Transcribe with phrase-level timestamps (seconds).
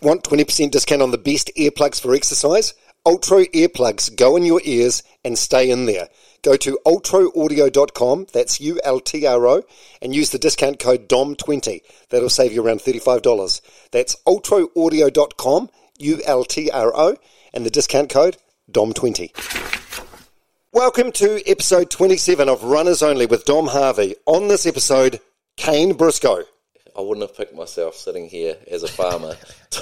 [0.00, 2.72] Want 20% discount on the best earplugs for exercise?
[3.04, 6.08] Ultra earplugs go in your ears and stay in there.
[6.42, 9.62] Go to ultraaudio.com, that's U L T R O,
[10.00, 11.80] and use the discount code DOM20.
[12.10, 13.60] That'll save you around $35.
[13.90, 17.16] That's ultraaudio.com, U L T R O,
[17.52, 18.36] and the discount code
[18.70, 19.32] DOM20.
[20.70, 24.14] Welcome to episode 27 of Runners Only with Dom Harvey.
[24.26, 25.18] On this episode,
[25.56, 26.44] Kane Briscoe.
[26.98, 29.36] I wouldn't have picked myself sitting here as a farmer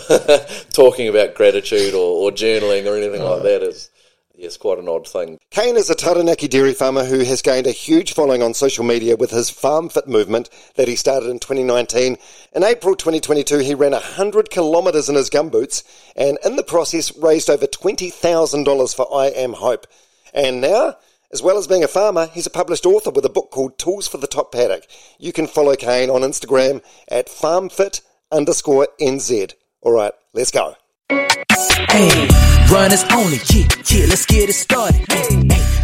[0.72, 3.62] talking about gratitude or, or journaling or anything like that.
[3.62, 3.88] Is
[4.34, 5.38] yes, quite an odd thing.
[5.48, 9.16] Kane is a Taranaki dairy farmer who has gained a huge following on social media
[9.16, 12.18] with his Farm Fit movement that he started in 2019.
[12.52, 15.84] In April 2022, he ran 100 kilometres in his gumboots
[16.16, 19.86] and in the process raised over $20,000 for I Am Hope.
[20.34, 20.96] And now,
[21.32, 24.08] as well as being a farmer, he's a published author with a book called Tools
[24.08, 24.86] for the Top Paddock.
[25.18, 29.54] You can follow Kane on Instagram at farmfit underscore NZ.
[29.80, 30.74] All right, let's go.
[31.08, 32.28] Hey,
[32.72, 35.00] runners only, yeah, yeah, let's get it started.
[35.08, 35.36] Hey,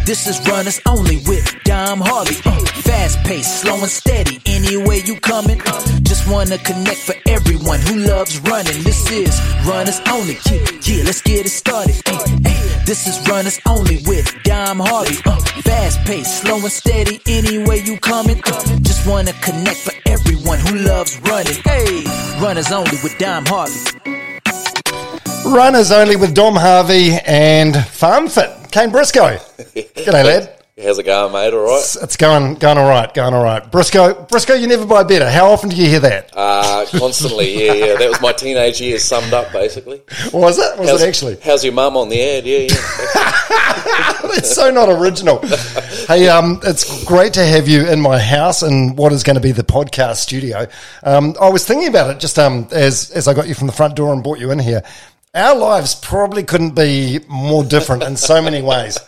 [0.04, 2.36] this is runners only with Dom Harvey.
[2.44, 5.60] Uh, fast paced, slow and steady, any way you coming.
[6.02, 8.82] Just wanna connect for everyone who loves running.
[8.82, 11.94] This is runners only, yeah, yeah, let's get it started.
[12.04, 15.16] Hey, this is runners only with Dom Harvey.
[15.24, 18.42] Uh, fast paced, slow and steady, any way you coming.
[18.44, 21.62] Uh, just wanna connect for everyone who loves running.
[21.64, 22.04] Hey,
[22.42, 24.21] runners only with Dom Harvey.
[25.44, 28.50] Runners only with Dom Harvey and Farm Fit.
[28.70, 29.36] Kane Briscoe.
[29.58, 30.62] G'day, lad.
[30.82, 31.52] How's it going, mate?
[31.52, 31.96] All right.
[32.02, 33.70] It's, going going all right, going all right.
[33.70, 35.28] Briscoe, Briscoe, you never buy better.
[35.28, 36.30] How often do you hear that?
[36.34, 37.96] Uh, constantly, yeah, yeah.
[37.96, 40.00] That was my teenage years summed up, basically.
[40.32, 40.78] Was it?
[40.78, 41.36] Was How's, it actually?
[41.44, 42.46] How's your mum on the ad?
[42.46, 43.38] Yeah, yeah.
[44.34, 45.40] It's so not original.
[46.08, 49.42] hey, um, it's great to have you in my house and what is going to
[49.42, 50.66] be the podcast studio.
[51.02, 53.74] Um, I was thinking about it just um, as as I got you from the
[53.74, 54.82] front door and brought you in here.
[55.34, 58.98] Our lives probably couldn't be more different in so many ways.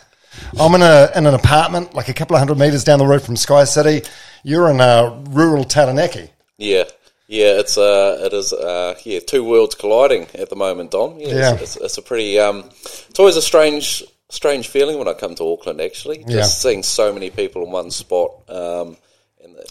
[0.58, 3.22] I'm in a in an apartment like a couple of hundred meters down the road
[3.22, 4.06] from Sky City.
[4.42, 6.30] You're in a rural Taranaki.
[6.58, 6.84] yeah.
[7.26, 11.18] Yeah, it's uh, it is uh, yeah, two worlds colliding at the moment, Dom.
[11.18, 11.52] Yeah, Yeah.
[11.54, 15.34] It's, it's, it's a pretty um, it's always a strange strange feeling when I come
[15.36, 15.80] to Auckland.
[15.80, 16.42] Actually, just Yeah.
[16.42, 18.30] seeing so many people in one spot.
[18.48, 18.98] Um,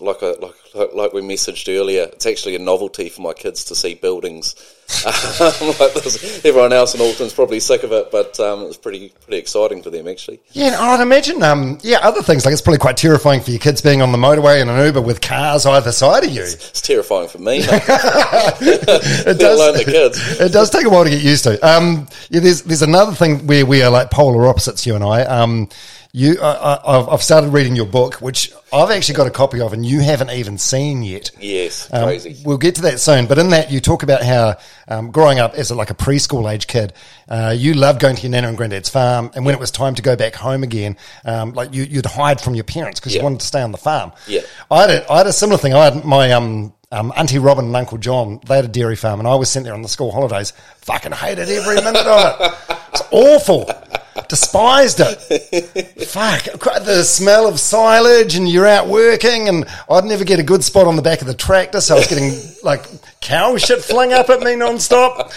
[0.03, 3.75] like, a, like like we messaged earlier, it's actually a novelty for my kids to
[3.75, 4.55] see buildings.
[5.05, 6.45] Um, like this.
[6.45, 9.89] Everyone else in Auckland's probably sick of it, but um, it's pretty pretty exciting for
[9.89, 10.39] them actually.
[10.51, 13.81] Yeah, I'd imagine, um, yeah, other things like it's probably quite terrifying for your kids
[13.81, 16.43] being on the motorway in an Uber with cars either side of you.
[16.43, 17.63] It's terrifying for me.
[17.67, 18.87] It
[19.25, 20.39] let alone the kids.
[20.39, 21.59] it does take a while to get used to.
[21.67, 25.23] Um, yeah, there's there's another thing where we are like polar opposites, you and I.
[26.15, 29.59] You, I, I, I've- I've started reading your book, which I've actually got a copy
[29.61, 31.31] of, and you haven't even seen yet.
[31.39, 32.37] Yes, Um, crazy.
[32.45, 33.25] We'll get to that soon.
[33.25, 34.57] But in that, you talk about how
[34.87, 36.93] um, growing up as a, like a preschool age kid,
[37.27, 39.95] uh, you loved going to your nana and granddad's farm, and when it was time
[39.95, 43.23] to go back home again, um, like you, you'd hide from your parents because you
[43.23, 44.11] wanted to stay on the farm.
[44.27, 44.41] Yeah.
[44.69, 45.73] I had a, I had a similar thing.
[45.73, 48.39] I had my um, um, auntie Robin and uncle John.
[48.47, 50.53] They had a dairy farm, and I was sent there on the school holidays.
[50.81, 52.51] Fucking hated every minute of it.
[52.89, 53.67] It's awful.
[54.29, 56.07] Despised it.
[56.07, 56.43] Fuck.
[56.85, 60.87] The smell of silage, and you're out working, and I'd never get a good spot
[60.87, 62.85] on the back of the tractor, so I was getting like
[63.21, 65.31] cow shit flung up at me non-stop.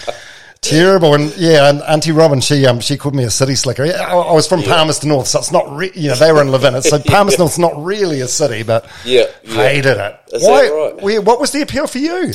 [0.63, 3.85] Terrible, and yeah, and Auntie Robin, she um she called me a city slicker.
[3.85, 6.51] I, I was from Palmerston North, so it's not re- you know they were in
[6.51, 9.53] Levin, so Palmerston North's not really a city, but Yeah, yeah.
[9.55, 10.21] hated it.
[10.33, 10.69] Is Why?
[10.69, 11.03] right?
[11.03, 12.33] where- what was the appeal for you?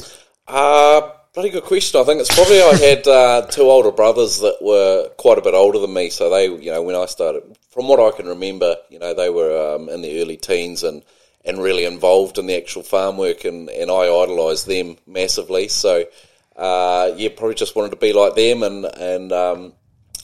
[0.47, 1.99] Uh, bloody good question.
[1.99, 5.53] I think it's probably I had uh, two older brothers that were quite a bit
[5.53, 6.09] older than me.
[6.09, 9.29] So they, you know, when I started, from what I can remember, you know, they
[9.29, 11.03] were um, in the early teens and,
[11.45, 15.69] and really involved in the actual farm work, and, and I idolised them massively.
[15.69, 16.05] So,
[16.55, 18.61] uh, yeah, probably just wanted to be like them.
[18.61, 19.73] And and um,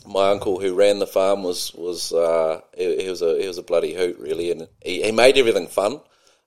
[0.06, 3.57] my uncle who ran the farm was was uh, he, he was a he was
[3.57, 6.01] a bloody hoot really, and he, he made everything fun.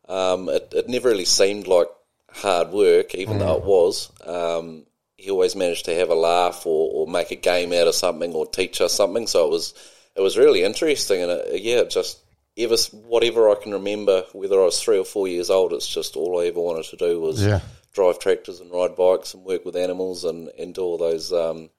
[0.09, 1.89] Um, it, it never really seemed like
[2.33, 4.11] hard work, even though it was.
[4.25, 4.87] Um,
[5.17, 8.33] he always managed to have a laugh or, or make a game out of something
[8.33, 9.27] or teach us something.
[9.27, 9.75] So it was
[10.17, 12.19] it was really interesting, and it, yeah, it just
[12.57, 16.17] ever whatever I can remember, whether I was three or four years old, it's just
[16.17, 17.61] all I ever wanted to do was Yeah.
[17.93, 21.71] drive tractors and ride bikes and work with animals and, and do all those um,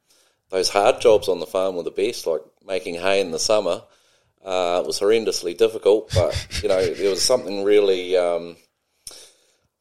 [0.50, 3.82] those hard jobs on the farm were the best, like making hay in the summer.
[4.44, 8.56] Uh, it was horrendously difficult, but you know there was something really um,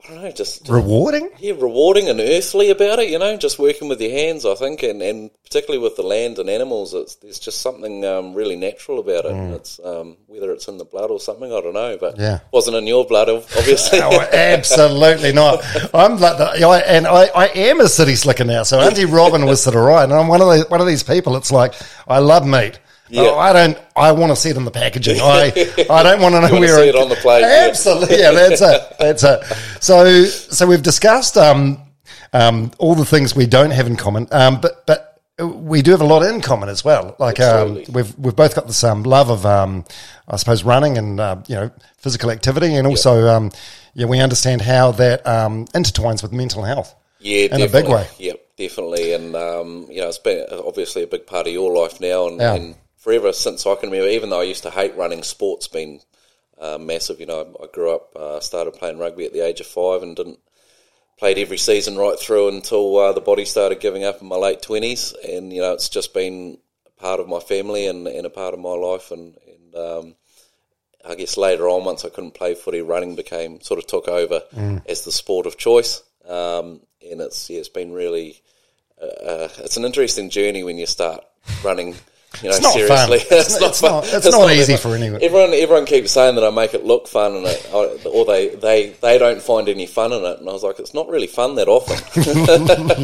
[0.08, 1.30] I don't know, just Rewarding?
[1.38, 4.82] yeah, rewarding and earthly about it, you know, just working with your hands, I think,
[4.82, 8.98] and, and particularly with the land and animals, it's, there's just something um, really natural
[8.98, 9.32] about it.
[9.54, 12.20] It's um, whether it's in the blood or something, I don't know, but Mm.
[12.20, 12.38] Yeah.
[12.52, 14.00] wasn't in your blood, obviously.
[14.02, 15.62] Oh, absolutely not.
[15.94, 18.62] I'm like the, I, and I, I am a city slicker now.
[18.62, 21.02] So Auntie Robin was sort of right, and I'm one of the, one of these
[21.02, 21.36] people.
[21.36, 21.74] It's like
[22.08, 22.78] I love meat.
[23.10, 23.22] Yeah.
[23.22, 23.78] Oh, I don't.
[23.96, 25.20] I want to see it in the packaging.
[25.20, 25.52] I
[25.90, 27.42] I don't want to know where see it on the plate.
[27.44, 28.30] Absolutely, yeah.
[28.32, 28.82] That's it.
[28.98, 29.44] That's it.
[29.80, 31.78] So so we've discussed um
[32.32, 34.28] um all the things we don't have in common.
[34.30, 35.06] Um, but but
[35.42, 37.16] we do have a lot in common as well.
[37.18, 39.84] Like um, we've we've both got this um, love of um,
[40.28, 43.50] I suppose running and uh, you know physical activity, and also um,
[43.94, 46.94] yeah, we understand how that um, intertwines with mental health.
[47.20, 48.06] Yeah, in a big way.
[48.18, 49.12] Yep, definitely.
[49.14, 52.38] And um, you know, it's been obviously a big part of your life now, and,
[52.40, 52.54] Yeah.
[52.54, 54.10] and forever since I can remember.
[54.12, 56.00] Even though I used to hate running, sports been
[56.58, 57.18] uh, massive.
[57.18, 60.14] You know, I grew up, uh, started playing rugby at the age of five, and
[60.14, 60.38] didn't
[61.18, 64.62] played every season right through until uh, the body started giving up in my late
[64.62, 65.12] twenties.
[65.28, 68.54] And you know, it's just been a part of my family and, and a part
[68.54, 70.14] of my life, and, and um,
[71.04, 74.42] I guess later on, once I couldn't play footy, running became sort of took over
[74.86, 76.02] as the sport of choice.
[76.26, 76.80] Um,
[77.10, 78.40] and it's yeah, it's been really
[79.00, 81.24] uh, it's an interesting journey when you start
[81.64, 81.94] running.
[82.42, 83.38] You know, It's not seriously, fun.
[83.38, 84.92] It's not- it's not- it's not easy fun.
[84.92, 85.20] for anyone.
[85.22, 87.68] Everyone, everyone keeps saying that I make it look fun, and it,
[88.06, 90.38] or they, they, they don't find any fun in it.
[90.38, 91.96] And I was like, it's not really fun that often.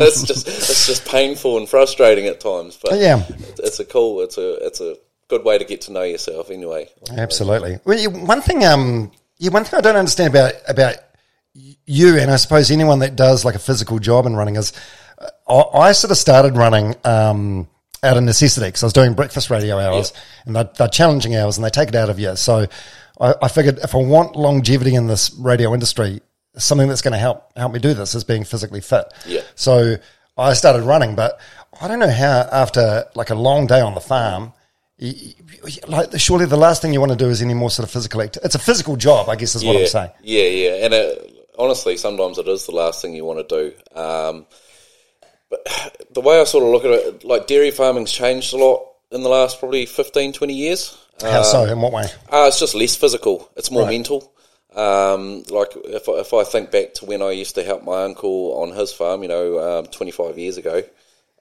[0.01, 2.79] it's just it's just painful and frustrating at times.
[2.81, 3.25] But Yeah.
[3.29, 4.97] it's, it's a cool, it's a it's a
[5.29, 6.49] good way to get to know yourself.
[6.51, 7.81] Anyway, Absolutely.
[7.85, 10.95] Well, you, one thing, um, yeah, one thing I don't understand about about
[11.85, 14.73] you, and I suppose anyone that does like a physical job in running is,
[15.19, 15.31] uh,
[15.75, 17.67] I, I sort of started running um,
[18.07, 20.13] out of necessity because I was doing breakfast radio hours,
[20.47, 22.37] and they're, they're challenging hours, and they take it out of you.
[22.37, 22.67] So
[23.21, 26.21] I, I figured if I want longevity in this radio industry,
[26.57, 29.05] something that's going to help help me do this is being physically fit.
[29.27, 29.43] Yeah.
[29.57, 29.97] So
[30.39, 31.39] I started running, but
[31.81, 34.53] I don't know how after like a long day on the farm.
[35.01, 35.15] y-
[35.65, 37.93] y- Like surely the last thing you want to do is any more sort of
[37.93, 38.47] physical activity.
[38.47, 40.11] It's a physical job, I guess, is what I'm saying.
[40.23, 40.85] yeah, yeah.
[40.85, 43.99] And it, honestly, sometimes it is the last thing you want to do.
[44.01, 44.47] Um,
[45.51, 45.67] but
[46.11, 49.23] the way I sort of look at it, like dairy farming's changed a lot in
[49.23, 50.99] the last probably 15, 20 years.
[51.23, 51.65] How so?
[51.65, 52.05] In what way?
[52.29, 53.51] Uh, it's just less physical.
[53.57, 53.93] It's more Right.
[53.93, 54.33] mental.
[54.75, 58.05] Um, like if I, if I think back to when I used to help my
[58.05, 60.83] uncle on his farm, you know, um, 25 years ago,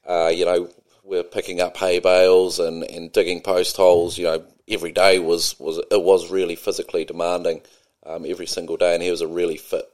[0.08, 0.70] uh, you know,
[1.04, 4.18] we're picking up hay bales and, and digging post holes.
[4.18, 7.62] You know, every day was, was it was really physically demanding
[8.06, 9.86] um, every single day, and he was a really fit,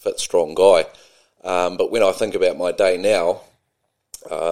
[0.00, 0.84] fit, strong guy.
[1.44, 3.38] Um, but when I think about my day now, uh,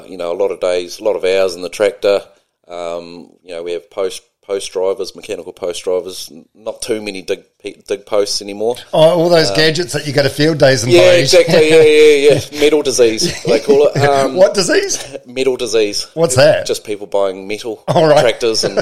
[0.08, 2.22] you know, a lot of days, a lot of hours in the tractor.
[2.68, 6.31] Um, you know, we have post post drivers, mechanical post drivers.
[6.54, 7.44] Not too many dig
[7.88, 8.76] dig posts anymore.
[8.94, 11.14] Oh, all those gadgets that you go to field days and Yeah, buy.
[11.16, 11.69] exactly.
[11.69, 12.60] Yeah, yeah, yeah.
[12.60, 13.96] Metal disease, they call it.
[13.98, 15.16] Um, What disease?
[15.26, 16.06] Metal disease.
[16.14, 16.64] What's that?
[16.66, 18.20] Just people buying metal right.
[18.20, 18.76] tractors and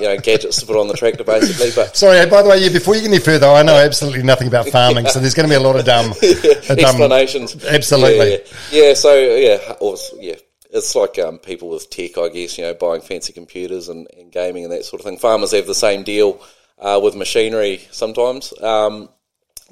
[0.00, 1.70] you know gadgets to put on the tractor, basically.
[1.74, 4.48] But Sorry, by the way, yeah, before you get any further, I know absolutely nothing
[4.48, 7.64] about farming, so there's going to be a lot of dumb, uh, dumb explanations.
[7.64, 8.32] Absolutely.
[8.32, 8.38] Yeah,
[8.70, 8.82] yeah.
[8.88, 10.34] Yeah, so yeah, or, yeah.
[10.70, 12.58] It's like um, people with tech, I guess.
[12.58, 15.18] You know, buying fancy computers and, and gaming and that sort of thing.
[15.18, 16.40] Farmers have the same deal
[16.78, 18.52] uh, with machinery sometimes.
[18.62, 19.08] Um,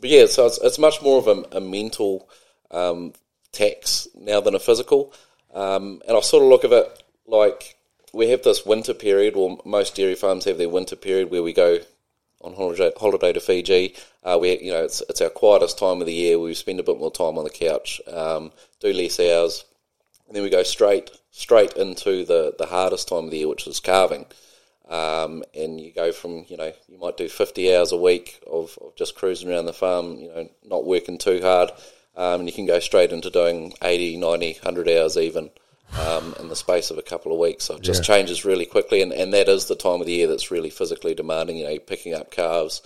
[0.01, 2.29] but yeah, so it's, it's much more of a, a mental
[2.71, 3.13] um,
[3.53, 5.13] tax now than a physical.
[5.55, 7.77] Um, and I sort of look at it like
[8.13, 11.53] we have this winter period, or most dairy farms have their winter period where we
[11.53, 11.79] go
[12.41, 13.95] on holiday, holiday to Fiji.
[14.23, 16.39] Uh, we, you know, it's it's our quietest time of the year.
[16.39, 19.65] We spend a bit more time on the couch, um, do less hours,
[20.27, 23.67] and then we go straight straight into the the hardest time of the year, which
[23.67, 24.27] is calving.
[24.89, 28.79] Um, and you go from you know you might do 50 hours a week of,
[28.83, 31.71] of just cruising around the farm, you know, not working too hard,
[32.17, 35.51] um, and you can go straight into doing 80, 90, 100 hours even.
[35.99, 39.03] Um, in the space of a couple of weeks, so it just changes really quickly,
[39.03, 41.59] and, and that is the time of the year that's really physically demanding.
[41.59, 42.81] You know, picking up calves,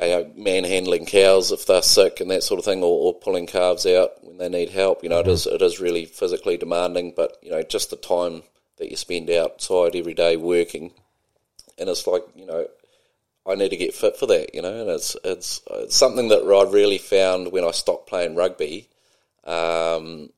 [0.00, 3.46] you know, manhandling cows if they're sick and that sort of thing, or, or pulling
[3.46, 5.02] calves out when they need help.
[5.02, 8.42] You know, it is it is really physically demanding, but you know, just the time
[8.76, 10.92] that you spend outside every day working,
[11.78, 12.66] and it's like you know,
[13.46, 14.54] I need to get fit for that.
[14.54, 18.36] You know, and it's it's, it's something that I really found when I stopped playing
[18.36, 18.88] rugby.
[19.44, 20.30] Um,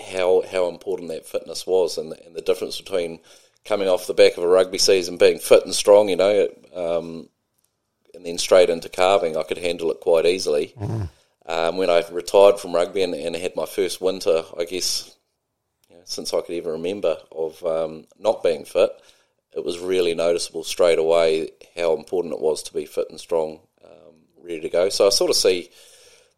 [0.00, 3.20] how how important that fitness was, and, and the difference between
[3.64, 7.28] coming off the back of a rugby season being fit and strong, you know, um,
[8.14, 10.74] and then straight into calving, I could handle it quite easily.
[11.46, 15.16] um, when I retired from rugby and, and had my first winter, I guess,
[15.88, 18.90] you know, since I could even remember, of um, not being fit,
[19.56, 23.60] it was really noticeable straight away how important it was to be fit and strong,
[23.84, 24.88] um, ready to go.
[24.90, 25.70] So I sort of see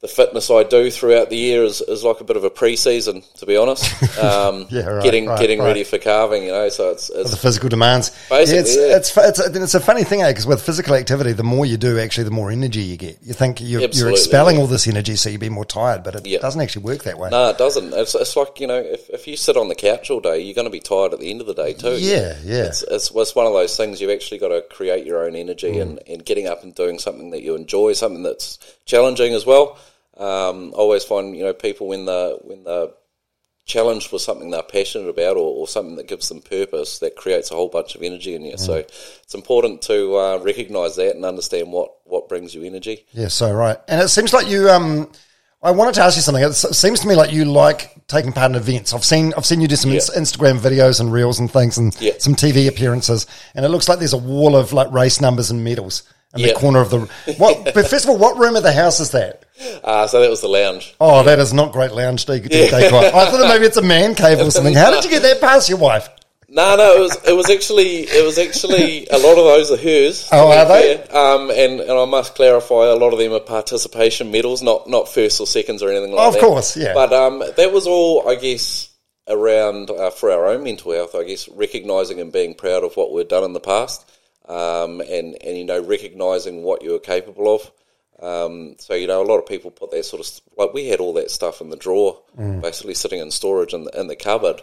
[0.02, 3.22] the fitness I do throughout the year is, is like a bit of a pre-season,
[3.38, 3.84] to be honest.
[4.20, 5.66] Um, Yeah, right, getting right, getting right.
[5.68, 6.68] ready for calving, you know.
[6.68, 8.10] So it's, the physical demands.
[8.28, 8.96] Basically, yeah, it's, yeah.
[8.96, 11.98] It's, it's, a- it's a funny thing, because with physical activity, the more you do,
[11.98, 13.18] actually, the more energy you get.
[13.22, 14.62] You think you're, you're expelling yeah.
[14.62, 16.38] all this energy, so you'd be more tired, but it Yeah.
[16.40, 17.30] doesn't actually work that way.
[17.30, 17.94] no, it doesn't.
[17.94, 20.54] It's, it's like you know, if, if you sit on the couch all day, you're
[20.54, 21.96] going to be tired at the end of the day too.
[21.98, 22.64] Yeah, yeah.
[22.64, 25.72] It's, it's, it's one of those things you've actually got to create your own energy
[25.72, 25.82] Mm.
[25.82, 29.78] and, and getting up and doing something that you enjoy, something that's challenging as well.
[30.20, 32.94] Um, I always find you know people when the when the
[33.66, 37.50] challenged with something they're passionate about or, or something that gives them purpose that creates
[37.50, 38.56] a whole bunch of energy in you.
[38.58, 43.06] So it's important to uh, recognise that and understand what, what brings you energy.
[43.12, 43.78] Yeah, so right.
[43.86, 44.68] And it seems like you.
[44.68, 45.10] Um,
[45.62, 46.42] I wanted to ask you something.
[46.42, 48.94] It seems to me like you like taking part in events.
[48.94, 49.98] I've seen I've seen you do some Yeah.
[49.98, 52.14] Instagram videos and reels and things, and Yeah.
[52.18, 53.26] some TV appearances.
[53.54, 56.02] And it looks like there's a wall of like race numbers and medals
[56.34, 57.00] in the corner of the.
[57.38, 57.64] What?
[57.74, 59.44] but first of all, what room of the house is that?
[59.84, 60.94] Uh, so that was the lounge.
[61.00, 62.98] Oh, that is not great lounge de- de- decor.
[62.98, 64.74] I thought maybe it's a man cave or something.
[64.74, 66.08] How did you get that past your wife?
[66.52, 69.76] No, no, it was it was actually it was actually a lot of those are
[69.76, 70.28] hers.
[70.32, 71.00] Oh, are they?
[71.04, 75.08] Um, and, and I must clarify, a lot of them are participation medals, not not
[75.08, 76.42] first or seconds or anything like Of that.
[76.42, 76.92] Of course, yeah.
[76.92, 78.92] But um, that was all, I guess,
[79.28, 81.14] around uh, for our own mental health.
[81.14, 84.10] I guess recognising and being proud of what we've done in the past,
[84.48, 87.70] um, and and you know recognising what you are capable of.
[88.22, 91.00] Um, so you know, a lot of people put that sort of like we had
[91.00, 92.60] all that stuff in the drawer, Mm.
[92.60, 94.60] basically sitting in storage in the, in the cupboard,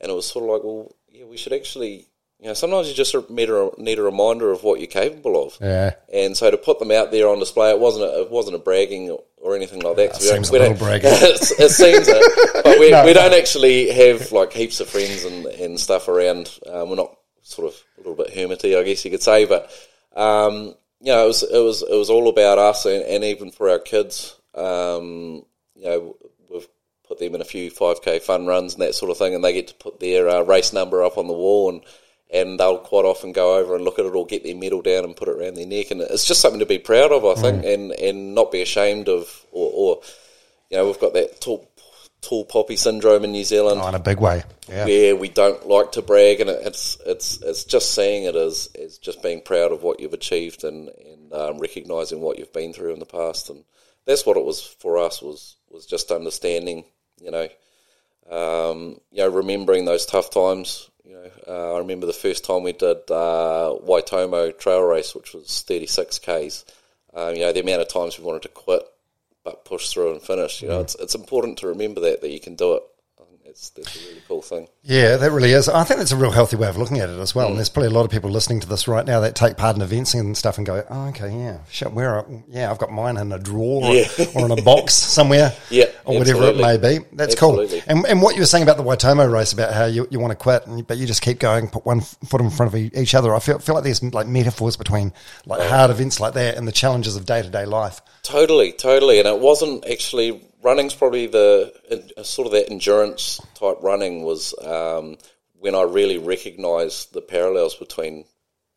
[0.00, 2.06] and it was sort of like, well, yeah, we should actually,
[2.38, 5.58] you know, sometimes you just need a, need a reminder of what you're capable of.
[5.60, 5.94] Yeah.
[6.12, 8.60] And so to put them out there on display, it wasn't a, it wasn't a
[8.60, 10.12] bragging or, anything like that.
[10.12, 11.10] 'cause we don't- seems a little bragging.
[11.12, 13.14] it, it seems it, but we, No, we no.
[13.14, 16.56] don't actually have like heaps of friends and, and stuff around.
[16.70, 19.44] Um, we're not sort of a little bit hermity, I guess you could say.
[19.44, 19.70] But
[20.14, 23.50] um, you know, it was it was it was all about us, and, and even
[23.50, 24.36] for our kids.
[24.54, 25.44] Um,
[25.76, 26.16] you know,
[26.50, 26.68] we've
[27.06, 29.52] put them in a few 5k fun runs and that sort of thing, and they
[29.52, 31.82] get to put their uh, race number up on the wall, and
[32.32, 35.04] and they'll quite often go over and look at it or get their medal down
[35.04, 37.34] and put it around their neck, and it's just something to be proud of, I
[37.40, 40.02] think, and and not be ashamed of, or, or
[40.70, 41.69] you know, we've got that tall
[42.20, 44.42] tall poppy syndrome in New Zealand Oh, in a big way.
[44.68, 44.84] Yeah.
[44.84, 48.98] where we don't like to brag, and it's it's it's just seeing it as as
[48.98, 52.92] just being proud of what you've achieved and and um, recognizing what you've been through
[52.92, 53.64] in the past, and
[54.06, 56.84] that's what it was for us was was just understanding,
[57.20, 57.48] you know,
[58.30, 60.88] um, you know, remembering those tough times.
[61.04, 65.32] You know, uh, I remember the first time we did uh, Waitomo Trail Race, which
[65.32, 66.64] was thirty six k's.
[67.12, 68.82] Um, you know, the amount of times we wanted to quit,
[69.44, 70.62] but push through and finish.
[70.62, 70.82] You know, mm.
[70.82, 72.82] it's it's important to remember that that you can do it.
[73.50, 74.68] I think that's that's a really cool thing.
[74.82, 75.68] Yeah, that really is.
[75.68, 77.46] I think that's a real healthy way of looking at it as well.
[77.46, 77.50] Mm.
[77.50, 79.76] And there's probably a lot of people listening to this right now that take part
[79.76, 82.16] in events and stuff and go, "Oh, okay, yeah, shit, where?
[82.16, 84.06] Are, yeah, I've got mine in a drawer or- Yeah.
[84.34, 87.80] or, in a box somewhere, Yeah, or whatever it may be." That's Absolutely.
[87.80, 87.88] cool.
[87.96, 90.30] And, and what you were saying about the Waitomo race about how you, you want
[90.30, 93.14] to quit, and, but you just keep going, put one foot in front of each
[93.14, 93.34] other.
[93.34, 95.12] I feel feel like there's like metaphors between
[95.46, 98.00] like hard events like that and the challenges of day to day life.
[98.22, 103.78] Totally, totally, and it wasn't actually running's probably the uh, sort of that endurance type
[103.82, 105.16] running was um,
[105.58, 108.24] when I really recognised the parallels between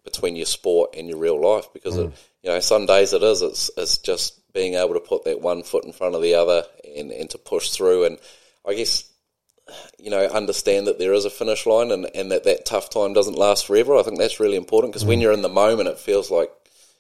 [0.04, 2.12] between your sport and your real life because it,
[2.42, 5.64] you know some days it is it's it's just being able to put that one
[5.64, 6.64] foot in front of the other
[6.96, 8.06] and, and to push through.
[8.06, 8.20] And
[8.68, 9.10] I guess
[9.98, 13.14] you know understand that there is a finish line and, and that that tough time
[13.14, 13.96] doesn't last forever.
[13.96, 16.52] I think that's really important because when you're in the moment it feels like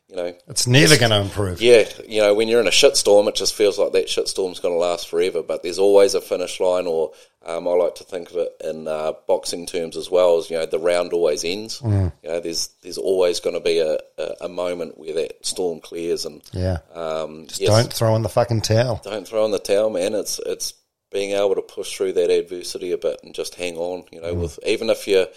[0.10, 1.62] you know It's never going to improve.
[1.62, 4.74] yeah, you know, when you're in a shitstorm, it just feels like that shitstorm's going
[4.76, 5.42] to last forever.
[5.44, 7.12] But there's always a finish line, or
[7.46, 10.38] um, I like to think of it in uh, boxing terms as well.
[10.38, 11.82] As you know, the round always ends.
[11.84, 15.80] You know, there's there's always going to be a, a, a moment where that storm
[15.80, 16.78] clears, and Yeah.
[16.94, 19.02] um, Just yes, don't throw in the fucking towel.
[19.04, 20.14] don't throw in the towel, man.
[20.14, 20.74] It's it's
[21.12, 24.04] being able to push through that adversity a bit and just hang on.
[24.12, 25.28] You know, with even if you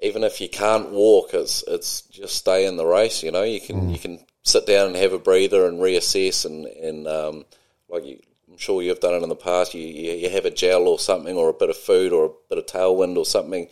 [0.00, 3.22] even if you can't walk, it's it's just stay in the race.
[3.22, 6.66] You know, you can you can sit down and have a breather and reassess and
[6.66, 7.44] and um,
[7.88, 9.74] like you, I'm sure you've done it in the past.
[9.74, 12.30] You, you you have a gel or something or a bit of food or a
[12.48, 13.68] bit of tailwind or something,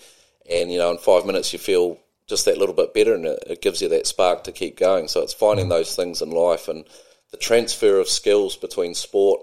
[0.51, 3.45] and you know in five minutes you feel just that little bit better and it,
[3.47, 5.09] it gives you that spark to keep going.
[5.09, 6.87] So it's finding those things in life and
[7.31, 9.43] the transfer of skills between sport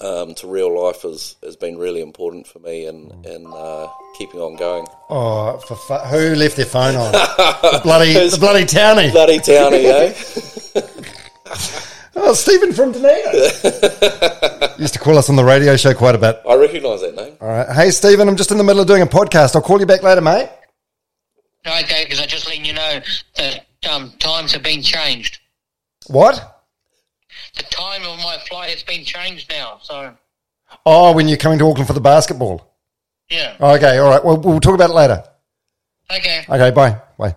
[0.00, 4.40] um, to real life has, has been really important for me and and uh, keeping
[4.40, 4.86] on going.
[5.08, 7.12] Oh, for fu- who left their phone on?
[7.12, 9.12] the bloody, the bloody townie.
[9.12, 10.80] Bloody townie, eh?
[12.16, 13.32] Oh, Stephen from Dunedin.
[14.78, 16.40] Used to call us on the radio show quite a bit.
[16.48, 17.36] I recognise that name.
[17.40, 17.68] All right.
[17.68, 19.56] Hey, Stephen, I'm just in the middle of doing a podcast.
[19.56, 20.48] I'll call you back later, mate.
[21.66, 23.00] Okay, because I'm just letting you know
[23.36, 25.40] that um, times have been changed.
[26.06, 26.53] What?
[27.56, 29.78] The time of my flight has been changed now.
[29.82, 30.14] So,
[30.86, 32.66] Oh, when you're coming to Auckland for the basketball.
[33.30, 33.56] yeah.
[33.60, 34.24] Okay, all right.
[34.24, 35.22] Well, we'll talk about it later.
[36.10, 36.44] Okay.
[36.48, 37.00] Okay, bye.
[37.18, 37.36] Bye.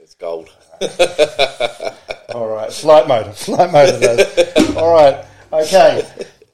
[0.00, 0.48] It's gold.
[2.34, 2.72] All right.
[2.72, 3.34] Flight mode.
[3.36, 4.02] Flight mode.
[4.02, 4.76] it is.
[4.76, 5.24] all right.
[5.52, 6.02] Okay.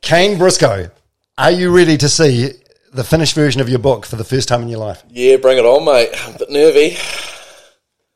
[0.01, 0.91] Kane Briscoe,
[1.39, 2.51] are you ready to see
[2.93, 5.03] the finished version of your book for the first time in your life?
[5.09, 6.11] Yeah, bring it on, mate.
[6.25, 6.91] I'm a bit nervy.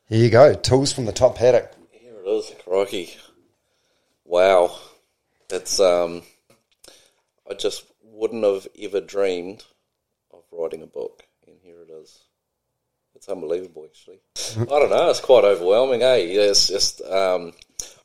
[0.09, 0.53] Here you go.
[0.55, 1.71] Tools from the top paddock.
[1.91, 3.15] Here it is, crikey.
[4.33, 4.75] Wow.
[5.51, 6.23] It's um
[7.47, 9.63] I just wouldn't have ever dreamed
[10.33, 11.21] of writing a book.
[11.45, 12.17] And here it is.
[13.13, 14.21] It's unbelievable actually.
[14.59, 16.15] I don't know, it's quite overwhelming, eh?
[16.15, 17.53] It's just um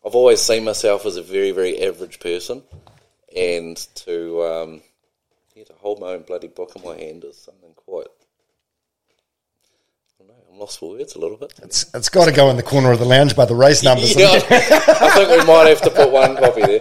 [0.05, 2.63] I've always seen myself as a very, very average person
[3.35, 4.83] and to um
[5.55, 8.09] yeah, to hold my own bloody book in my hand is something quite
[10.11, 11.53] I don't know, I'm lost for words a little bit.
[11.63, 14.15] It's, it's got to go in the corner of the lounge by the race numbers.
[14.17, 16.81] Yeah, I think we might have to put one copy there.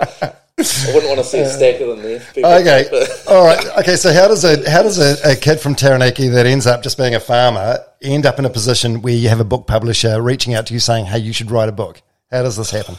[0.60, 2.20] I wouldn't want to see a stack of them there.
[2.34, 2.86] People- Okay.
[3.28, 3.64] All right.
[3.80, 3.96] Okay.
[3.96, 6.98] So how does a how does a, a kid from Taranaki that ends up just
[6.98, 10.56] being a farmer end up in a position where you have a book publisher reaching
[10.56, 12.02] out to you saying, "Hey, you should write a book"?
[12.32, 12.96] How does this happen?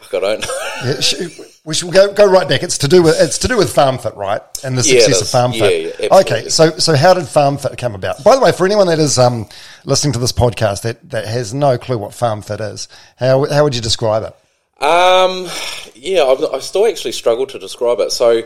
[0.00, 0.46] Fuck, I don't know.
[0.84, 2.62] Yeah, we should go go right back.
[2.62, 4.42] It's to do with it's to do with FarmFit, right?
[4.64, 5.32] And the Yeah, success of is.
[5.32, 5.84] FarmFit.
[5.84, 6.48] Yeah, yeah, okay.
[6.48, 8.22] So so how did FarmFit come about?
[8.24, 9.48] By the way, for anyone that is um,
[9.84, 13.76] listening to this podcast that, that has no clue what FarmFit is, how how would
[13.76, 14.36] you describe it?
[14.82, 15.46] Um,
[15.94, 18.10] yeah, I, I still actually struggle to describe it.
[18.10, 18.42] So,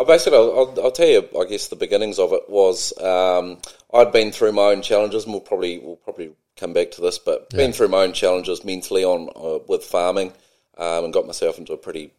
[0.00, 1.28] I basically, I'll, I'll, tell you.
[1.40, 3.58] I guess the beginnings of it was um,
[3.94, 7.20] I'd been through my own challenges, and we'll probably we'll probably come back to this,
[7.20, 10.32] but been through my own challenges mentally on uh, with farming,
[10.76, 12.10] um, and got myself into a pretty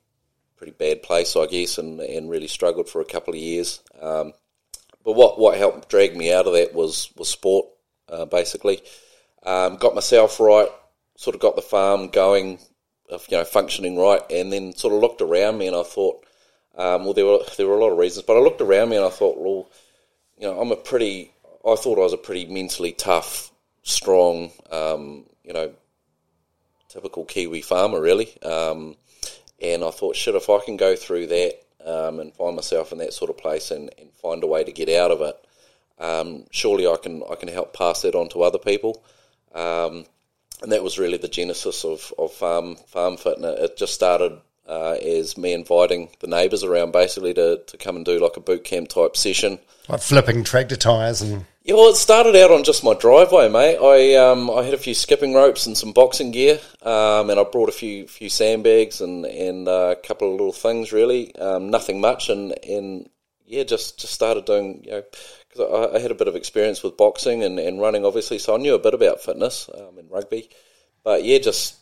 [0.57, 3.81] pretty bad place, I guess, and and really struggled for a couple of years.
[4.01, 4.33] Um,
[5.03, 7.67] but what what helped drag me out of that was was sport,
[8.09, 8.81] uh, basically.
[9.43, 10.67] Um, got myself right,
[11.15, 12.59] sort of got the farm going,
[13.09, 16.25] you know, functioning right, and then sort of looked around me and I thought,
[16.75, 18.97] um, well, there were there were a lot of reasons, but I looked around me
[18.97, 19.69] and I thought, well,
[20.37, 21.31] you know, I'm a pretty,
[21.65, 23.51] I thought I was a pretty mentally tough,
[23.83, 25.71] strong, um, you know,
[26.89, 28.39] typical Kiwi farmer, really.
[28.43, 28.95] Um,
[29.61, 31.53] and I thought, shit, if I can go through that
[31.85, 34.71] um, and find myself in that sort of place and, and find a way to
[34.71, 35.35] get out of it,
[35.99, 39.03] um, surely I can I can help pass that on to other people.
[39.53, 40.05] Um,
[40.61, 43.37] and that was really the genesis of, of farm farm fit.
[43.37, 47.95] And it, just started uh, as me inviting the neighbours around basically to, to come
[47.95, 49.59] and do like a boot camp type session.
[49.87, 53.77] Like flipping tractor tires and Yeah, well, it started out on just my driveway, mate.
[53.77, 57.43] I um, I had a few skipping ropes and some boxing gear, um, and I
[57.43, 61.69] brought a few few sandbags and and uh, a couple of little things, really, um,
[61.69, 63.09] nothing much, and and
[63.45, 65.03] yeah, just just started doing, you know,
[65.49, 68.55] because I, I had a bit of experience with boxing and, and running, obviously, so
[68.55, 70.49] I knew a bit about fitness um, and rugby.
[71.03, 71.75] But yeah, just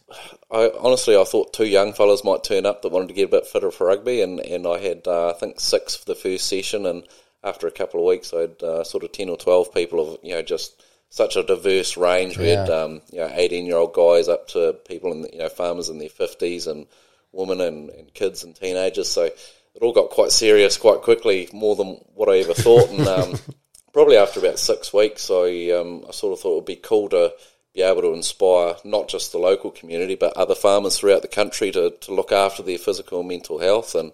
[0.50, 3.38] I honestly I thought two young fellas might turn up that wanted to get a
[3.38, 6.48] bit fitter for rugby, and and I had uh, I think six for the first
[6.48, 7.08] session, and
[7.46, 10.20] after a couple of weeks, I had uh, sort of ten or twelve people of
[10.24, 12.38] you know just such a diverse range.
[12.38, 15.40] We had um, you know eighteen year old guys up to people in the, you
[15.40, 16.88] know farmers in their fifties and
[17.32, 19.10] women and, and kids and teenagers.
[19.10, 22.90] So it all got quite serious quite quickly, more than what I ever thought.
[22.90, 23.40] And um,
[23.94, 27.10] probably after about six weeks, I um, I sort of thought it would be cool
[27.10, 27.34] to
[27.76, 31.72] be able to inspire not just the local community but other farmers throughout the country
[31.72, 34.14] to, to look after their physical and mental health and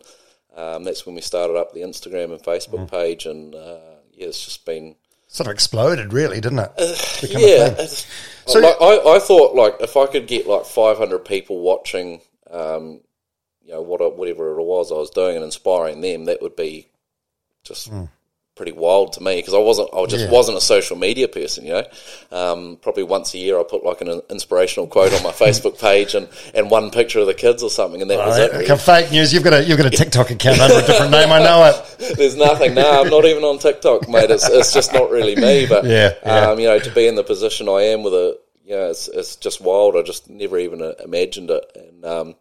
[0.55, 3.77] um, that's when we started up the Instagram and Facebook page and uh,
[4.13, 4.95] yeah it's just been
[5.27, 6.71] sort of exploded, really, didn't it?
[6.77, 7.85] A yeah
[8.45, 12.99] So- like, I, I thought like if I could get like 500 people watching um,
[13.63, 16.87] you know what whatever it was I was doing and inspiring them that would be
[17.63, 17.89] just
[18.55, 20.29] pretty wild to me because I wasn't I just Yeah.
[20.31, 21.85] wasn't a social media person you know
[22.31, 26.13] um, probably once a year I put like an inspirational quote on my Facebook page
[26.15, 28.77] and, and one picture of the kids or something and that was it really.
[28.77, 29.33] fake news.
[29.33, 31.31] You've got a you've got a TikTok account under a different name.
[31.31, 32.15] I know it.
[32.17, 32.73] There's nothing.
[32.75, 34.29] No, I'm not even on TikTok, mate.
[34.29, 35.65] It's, it's just not really me.
[35.65, 36.49] But Yeah, yeah.
[36.49, 39.07] Um, you know, to be in the position I am with a, you know, it's
[39.07, 39.95] it's just wild.
[39.95, 41.65] I just never even uh, imagined it.
[41.75, 42.35] And um,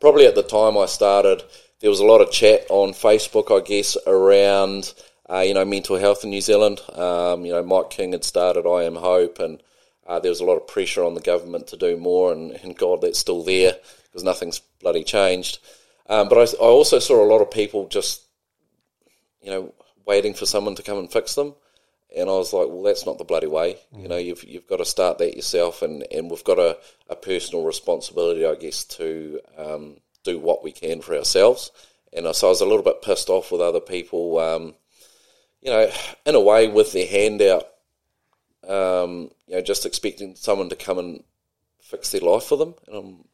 [0.00, 1.42] probably at the time I started,
[1.80, 4.92] there was a lot of chat on Facebook, I guess, around
[5.30, 6.80] uh, you know mental health in New Zealand.
[6.92, 9.62] Um, you know, Mike King had started I Am Hope, and
[10.06, 12.32] uh, there was a lot of pressure on the government to do more.
[12.32, 15.58] And, and God, that's still there because nothing's bloody changed.
[16.08, 18.22] Um, but I, I also saw a lot of people just
[19.42, 19.74] you know,
[20.06, 21.54] waiting for someone to come and fix them.
[22.16, 23.76] And I was like, well, that's not the bloody way.
[23.96, 26.76] You know, you've you've got to start that yourself, and, and we've got a,
[27.08, 31.70] a personal responsibility, I guess, to um, do what we can for ourselves.
[32.12, 34.74] And so I was a little bit pissed off with other people, um,
[35.62, 35.90] you know,
[36.26, 37.64] in a way with their hand out,
[38.66, 41.22] um, you know, just expecting someone to come and
[41.80, 42.74] fix their life for them.
[42.86, 43.24] And um,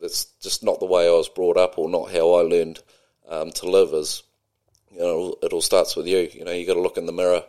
[0.00, 2.80] that's just not the way I was brought up, or not how I learned
[3.28, 3.92] um, to live.
[3.92, 4.22] Is
[4.90, 6.28] you know, it all starts with you.
[6.32, 7.42] You know, you got to look in the mirror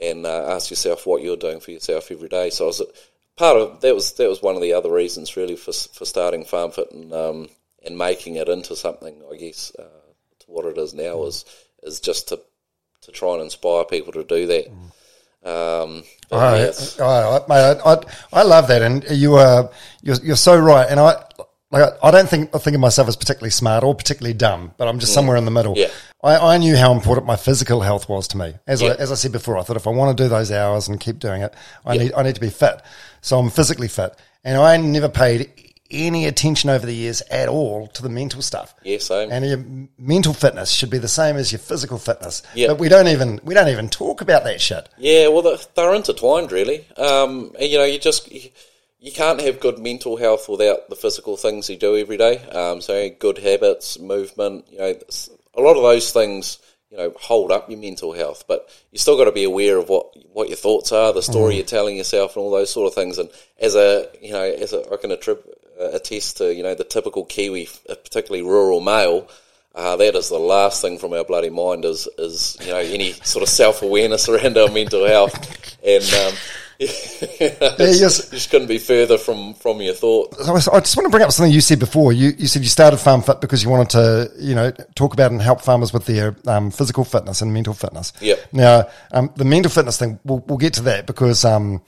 [0.00, 2.50] and uh, ask yourself what you're doing for yourself every day.
[2.50, 2.82] So I was
[3.36, 6.44] part of that was that was one of the other reasons really for for starting
[6.44, 7.48] FarmFit and um,
[7.84, 9.22] and making it into something.
[9.32, 11.44] I guess uh, to what it is now is
[11.82, 12.40] is just to
[13.02, 14.68] to try and inspire people to do that.
[15.44, 17.96] Um, I, yeah, I, I, I,
[18.32, 19.70] I, love that, and you are
[20.02, 20.86] you're, you're so right.
[20.90, 21.22] And I
[21.70, 24.88] like I don't think I think of myself as particularly smart or particularly dumb, but
[24.88, 25.74] I'm just somewhere in the middle.
[25.76, 25.90] Yeah.
[26.22, 28.54] I, I knew how important my physical health was to me.
[28.66, 30.88] As I, as I said before, I thought if I want to do those hours
[30.88, 31.54] and keep doing it,
[31.86, 32.02] I Yeah.
[32.02, 32.82] need I need to be fit.
[33.20, 35.50] So I'm physically fit, and I never paid
[35.90, 38.74] any attention over the years at all to the mental stuff.
[38.82, 39.30] Yeah, same.
[39.30, 39.64] And your
[39.98, 42.42] mental fitness should be the same as your physical fitness.
[42.54, 42.68] Yeah.
[42.68, 44.88] But we don't even we don't even talk about that shit.
[44.98, 46.86] Yeah, well, they're, intertwined, really.
[46.96, 48.50] Um, and, you know, you just you,
[49.00, 52.38] you can't have good mental health without the physical things you do every day.
[52.48, 54.66] Um, so good habits, movement.
[54.70, 54.94] You know,
[55.54, 56.58] a lot of those things,
[56.90, 58.44] you know, hold up your mental health.
[58.48, 61.56] But you still got to be aware of what what your thoughts are, the story
[61.56, 63.18] you're telling yourself, and all those sort of things.
[63.18, 66.74] And as a you know, as a, I can attrib- uh, attest to, you know,
[66.74, 69.28] the typical Kiwi, uh, particularly rural male.
[69.74, 73.12] Uh, that is the last thing from our bloody mind is, is you know any
[73.12, 75.34] sort of self awareness around our mental health,
[75.84, 76.34] and um,
[76.80, 78.00] yes.
[78.30, 80.44] you just couldn't be further from, from your thoughts.
[80.44, 82.12] So I was- I just want to bring up something you said before.
[82.12, 85.42] You, you said you started FarmFit because you wanted to, you know, talk about and
[85.42, 88.12] help farmers with their um, physical fitness and mental fitness.
[88.20, 88.52] Yep.
[88.52, 91.82] Now, um, the mental fitness thing, we'll, we'll get to that because, um,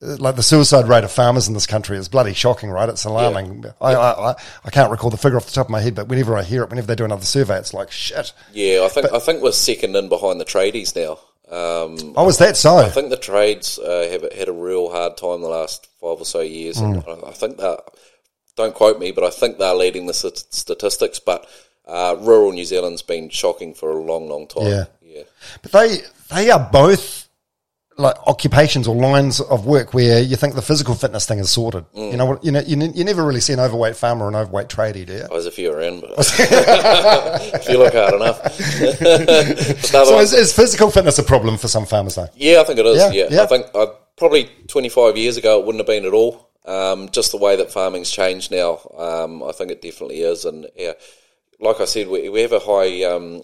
[0.00, 2.88] like the suicide rate of farmers in this country is bloody shocking, right?
[2.88, 3.66] It's alarming.
[3.80, 4.34] I, I, I,
[4.64, 6.62] I can't recall the figure off the top of my head, but whenever I hear
[6.62, 8.32] it, whenever they do another survey, it's like shit.
[8.52, 11.18] Yeah, I think I think we're second in behind the tradies now.
[11.54, 12.76] Um, Oh, is that so?
[12.78, 16.24] I think the trades uh, have had a real hard time the last five or
[16.24, 17.24] so years, and Mm.
[17.26, 17.80] I, I think that
[18.56, 21.18] don't quote me, but I think they're leading the statistics.
[21.18, 21.46] But
[21.86, 24.66] uh, rural New Zealand's been shocking for a long, long time.
[24.66, 24.84] Yeah.
[25.02, 25.22] yeah.
[25.62, 25.98] But they
[26.32, 27.19] they are both
[28.00, 31.84] like occupations or lines of work where you think the physical fitness thing is sorted.
[31.94, 32.10] Mm.
[32.10, 34.28] You know, what- you know, you, ne- you never really see an overweight farmer or
[34.28, 35.26] an overweight tradie, do you?
[35.36, 38.40] As if you're around, but if you look hard enough.
[38.42, 42.28] But the other So is, is physical fitness a problem for some farmers though?
[42.34, 42.96] Yeah, I think it is.
[42.98, 43.42] Yeah, Yeah, yeah.
[43.42, 43.86] I think uh,
[44.16, 46.48] probably 25 years ago it wouldn't have been at all.
[46.66, 50.44] Um, just the way that farming's changed now, um, I think it definitely is.
[50.44, 50.92] And yeah,
[51.58, 53.42] like I said, we, we have a high, um,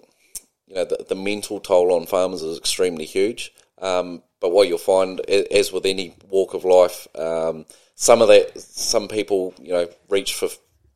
[0.67, 3.53] you know, the, the mental toll on farmers is extremely huge.
[3.79, 8.61] Um, but what you'll find, as with any walk of life, um, some of that,
[8.61, 10.49] some people, you know, reach for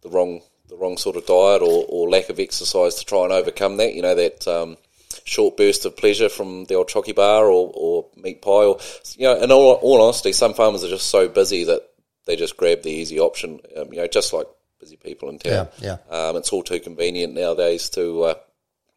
[0.03, 3.33] the wrong, the wrong sort of diet or, or lack of exercise to try and
[3.33, 3.95] overcome that.
[3.95, 4.47] You know that.
[4.47, 4.77] Um,
[5.25, 8.79] short burst of pleasure from the old chocky bar or, or meat pie or
[9.17, 11.83] you know in all, all honesty some farmers are just so busy that
[12.27, 14.47] they just grab the easy option um, you know just like
[14.79, 18.35] busy people in town Yeah, Um, it's all too convenient nowadays to uh,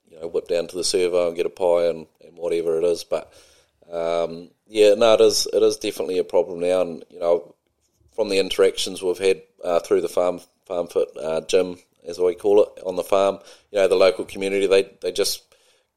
[0.07, 2.83] you know whip down to the servo and get a pie and, and whatever it
[2.83, 3.33] is but
[3.91, 6.81] um, yeah no it is it is definitely a problem now.
[6.81, 7.55] And you know
[8.15, 12.35] from the interactions we've had uh, through the farm farm fit uh, gym as we
[12.35, 13.39] call it on the farm
[13.71, 15.53] you know the local community they they just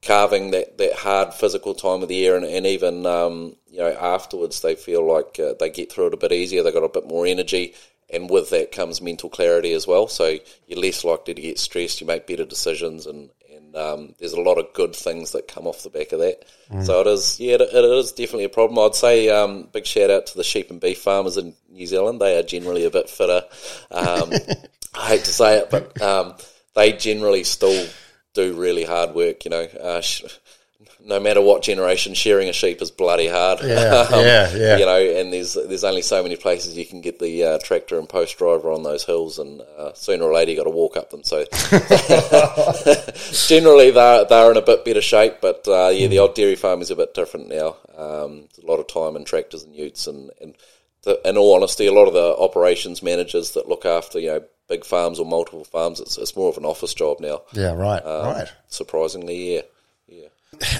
[0.06, 2.36] calving that, that hard physical time of the year.
[2.36, 6.14] And, and even um, you know afterwards they feel like uh, they get through it
[6.14, 6.62] a bit easier.
[6.62, 7.74] They've got a bit more energy.
[8.08, 10.06] And with that comes mental clarity as well.
[10.06, 12.00] So you're less likely to get stressed.
[12.00, 13.04] You make better decisions.
[13.06, 13.30] And
[13.76, 16.44] um, there's a lot of good things that come off the back of that.
[16.84, 18.78] So it is yeah it, it is definitely a problem.
[18.78, 22.20] I'd say um, big shout out to the sheep and beef farmers in New Zealand.
[22.20, 23.42] They are generally a bit fitter
[23.90, 24.32] um,
[24.94, 26.34] I hate to say it but um,
[26.74, 27.86] they generally still
[28.36, 29.44] do really hard work.
[29.44, 30.24] You know, uh, sh-
[31.06, 33.60] no matter what generation, shearing a sheep is bloody hard.
[33.62, 34.76] Yeah, yeah, yeah.
[34.76, 37.98] You know, and there's there's only so many places you can get the uh, tractor
[37.98, 40.96] and post driver on those hills, and uh, sooner or later you got to walk
[40.96, 41.22] up them.
[41.22, 41.44] So
[43.46, 46.82] generally they're they're in a bit better shape, but uh, yeah, the old dairy farm
[46.82, 47.76] is a bit different now.
[47.96, 50.54] Um, a lot of time in tractors and utes, and and
[51.02, 54.42] the, in all honesty, a lot of the operations managers that look after you know
[54.68, 57.40] big farms or multiple farms, it's, it's more of an office job now.
[57.52, 58.52] Yeah, right, Um, right.
[58.68, 59.60] Surprisingly, yeah.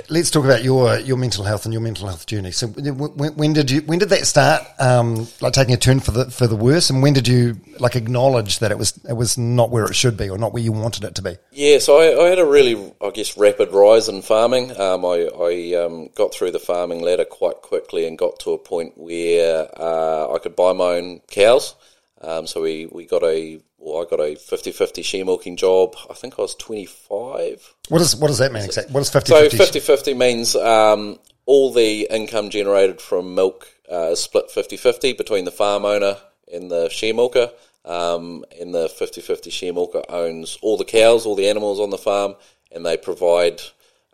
[0.09, 2.51] Let's talk about your your mental health and your mental health journey.
[2.51, 4.63] So, when, when did you when did that start?
[4.79, 7.97] Um, like taking a turn for the for the worse, and when did you like
[7.97, 10.73] acknowledge that it was it was not where it should be or not where you
[10.73, 11.37] wanted it to be?
[11.53, 14.79] Yeah, so I, I had a really, I guess, rapid rise in farming.
[14.79, 18.59] Um, I, I um, got through the farming ladder quite quickly and got to a
[18.59, 21.75] point where uh, I could buy my own cows.
[22.21, 25.95] Um, so we, we got a well, I got a 50-50 share milking job.
[26.11, 27.75] I think I was twenty five.
[27.89, 28.93] What does what does that mean exactly?
[28.93, 29.81] What does 50 So 50?
[29.81, 35.51] 50-50 means um, all the income generated from milk uh, is split 50-50 between the
[35.51, 36.17] farm owner
[36.53, 37.51] and the share milker.
[37.85, 41.99] Um, and the 50-50 share milker owns all the cows, all the animals on the
[41.99, 42.35] farm,
[42.73, 43.61] and they provide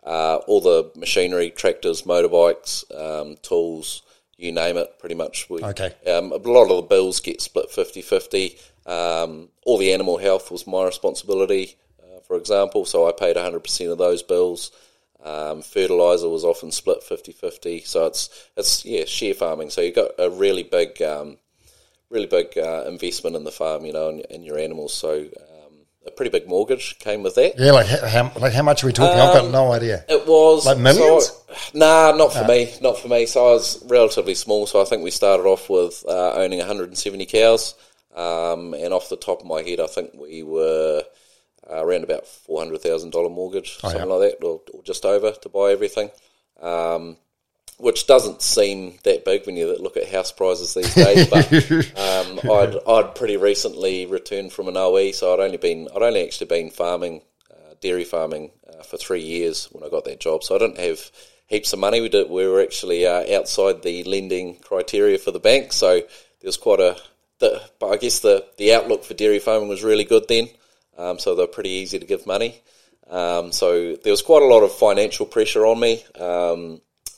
[0.03, 4.03] uh, all the machinery, tractors, motorbikes, um, tools,
[4.37, 5.49] you name it, pretty much.
[5.49, 5.93] We, Okay.
[6.07, 8.59] Um, a lot of the bills get split 50-50.
[8.85, 13.91] Um, all the animal health was my responsibility, uh, for example, so I paid 100%
[13.91, 14.71] of those bills.
[15.23, 17.85] Um, fertilizer was often split 50-50.
[17.85, 19.69] So it's, it's yeah, share farming.
[19.69, 21.37] So you've got a really big, um,
[22.09, 24.93] really big uh, investment in the farm, you know, and, and your animals.
[24.93, 25.52] So um,
[26.05, 27.53] a pretty big mortgage came with that.
[27.57, 29.19] Yeah, like how, like how much are we talking?
[29.19, 30.03] I've got no idea.
[30.09, 31.27] It was Like millions?
[31.27, 32.73] so I- nah, not for me.
[32.81, 33.25] Not for me.
[33.25, 34.67] So I was relatively small.
[34.67, 37.75] So I think we started off with uh, owning 170 cows,
[38.15, 41.03] um, and off the top of my head, I think we were
[41.69, 45.31] uh, around about four hundred thousand dollar mortgage, something like that, or, or just over
[45.31, 46.09] to buy everything.
[46.61, 47.17] Um,
[47.77, 51.27] which doesn't seem that big when you look at house prices these days.
[51.27, 51.51] But
[51.99, 56.23] um, I'd I'd pretty recently returned from an OE, so I'd only been I'd only
[56.23, 60.43] actually been farming, uh, dairy farming uh, for three years when I got that job.
[60.43, 61.11] So I didn't have
[61.47, 62.01] heaps of money.
[62.01, 66.05] We did we were actually uh, outside the lending criteria for the bank, so there
[66.43, 66.97] was quite a.
[67.39, 70.49] The, but I guess the the outlook for dairy farming was really good then,
[70.97, 72.61] um, so they're pretty easy to give money.
[73.09, 76.03] Um, so there was quite a lot of financial pressure on me.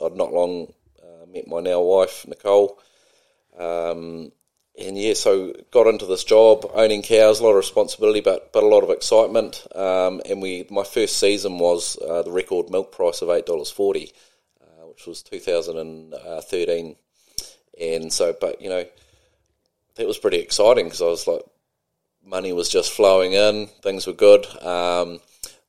[0.03, 2.79] I'd not long uh, met my now wife Nicole,
[3.57, 4.31] um,
[4.77, 8.63] and yeah, so got into this job owning cows, a lot of responsibility, but but
[8.63, 9.65] a lot of excitement.
[9.73, 13.71] Um, and we my first season was uh, the record milk price of eight dollars
[13.71, 14.11] forty,
[14.61, 16.95] uh, which was two thousand and thirteen,
[17.79, 18.85] and so but you know
[19.95, 21.43] that was pretty exciting because I was like
[22.25, 24.45] money was just flowing in, things were good.
[24.61, 25.19] Um,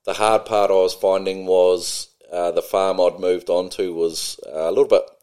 [0.05, 4.39] the hard part I was finding was uh, the farm I'd moved on to was
[4.47, 5.15] uh, a little bit, I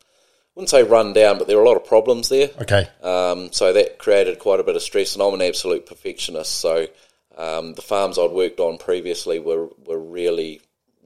[0.55, 2.49] wouldn't say run down, but there were a lot of problems there.
[2.61, 2.87] Okay.
[3.03, 6.55] Um, so that created quite a bit of stress, and I'm an absolute perfectionist.
[6.55, 6.87] So
[7.37, 10.61] um, the farms I'd worked on previously were, were really,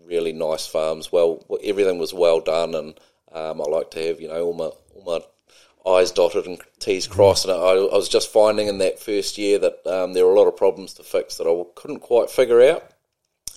[0.06, 1.12] really nice farms.
[1.12, 3.00] Well, everything was well done, and
[3.34, 7.08] um, I like to have you know all my all my I's dotted and T's
[7.08, 7.46] crossed.
[7.46, 10.40] And I, I was just finding in that first year that um, there were a
[10.40, 12.92] lot of problems to fix that I couldn't quite figure out.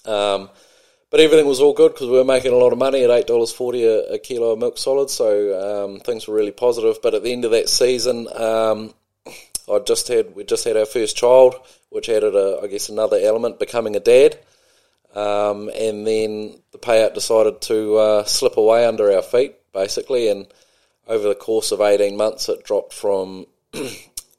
[0.04, 0.50] Um,
[1.10, 3.26] but everything was all good because we were making a lot of money at eight
[3.26, 7.00] dollars forty a kilo of milk solid, so um, things were really positive.
[7.02, 8.94] But at the end of that season, um,
[9.70, 11.56] I just had we just had our first child,
[11.88, 14.38] which added a I guess another element, becoming a dad.
[15.12, 20.28] Um, and then the payout decided to uh, slip away under our feet, basically.
[20.28, 20.46] And
[21.08, 23.46] over the course of eighteen months, it dropped from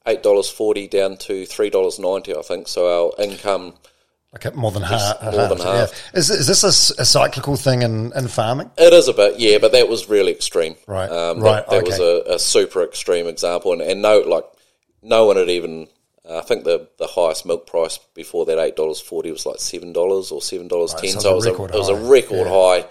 [0.08, 2.70] eight dollars forty down to three dollars ninety, I think.
[2.70, 3.74] So our income.
[4.34, 5.22] Okay, more than half.
[5.22, 5.92] more than half.
[6.14, 6.20] Yeah.
[6.20, 8.72] Is, is this a cyclical thing in, in farming?
[8.78, 10.76] It is a bit, yeah, but that was really extreme.
[10.88, 14.46] Right, um, right, That, that was a, a super extreme example, and, and no, like
[15.02, 15.88] no one had even.
[16.28, 19.60] uh, I think the, the highest milk price before that eight dollars forty was like
[19.60, 21.20] seven dollars or seven dollars ten.
[21.20, 22.50] so it was a a, record it was a high, record yeah.
[22.50, 22.86] high,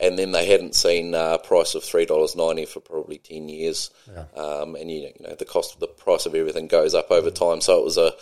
[0.00, 3.90] and then they hadn't seen a price of three dollars ninety for probably ten years.
[4.34, 7.30] Um, and you, you know the cost of the price of everything goes up over
[7.30, 7.60] time.
[7.60, 8.12] So it was a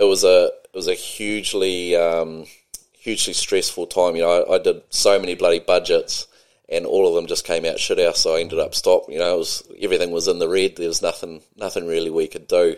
[0.00, 2.46] it was a it was a hugely um,
[2.92, 4.16] hugely stressful time.
[4.16, 6.26] You know, I, I did so many bloody budgets,
[6.68, 8.20] and all of them just came out shit house.
[8.20, 9.04] So I ended up stop.
[9.08, 10.76] You know, was everything was in the red.
[10.76, 12.76] There was nothing nothing really we could do.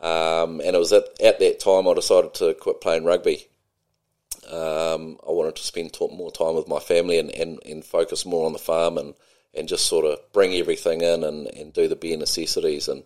[0.00, 3.48] Um, and it was at, at that time I decided to quit playing rugby.
[4.48, 8.24] Um, I wanted to spend t- more time with my family and, and, and focus
[8.24, 9.14] more on the farm and,
[9.54, 12.86] and just sort of bring everything in and, and do the bare necessities.
[12.86, 13.02] And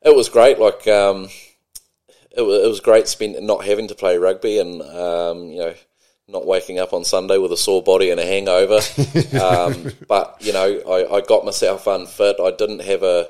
[0.00, 0.58] it was great.
[0.58, 1.28] Like, um,
[2.36, 5.74] it, was, it was great spend, not having to play rugby and, um, you know,
[6.28, 8.80] not waking up on Sunday with a sore body and a hangover.
[9.42, 12.36] um, but, you know, I, I got myself unfit.
[12.42, 13.28] I didn't have a,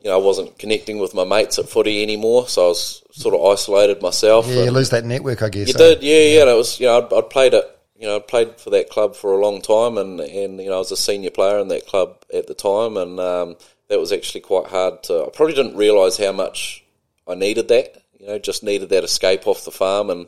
[0.00, 2.48] you know, I wasn't connecting with my mates at footy anymore.
[2.48, 4.46] So I was sort of isolated myself.
[4.46, 5.68] Yeah, you lose that network, I guess.
[5.68, 5.78] you eh?
[5.78, 6.40] did, yeah, yeah.
[6.42, 7.64] And it was, you know, I'd, I'd played it,
[7.98, 10.76] you know, I'd played for that club for a long time, and and you know,
[10.76, 13.56] I was a senior player in that club at the time, and um,
[13.88, 15.24] that was actually quite hard to.
[15.24, 16.84] I probably didn't realise how much
[17.26, 18.02] I needed that.
[18.26, 20.26] You know, just needed that escape off the farm, and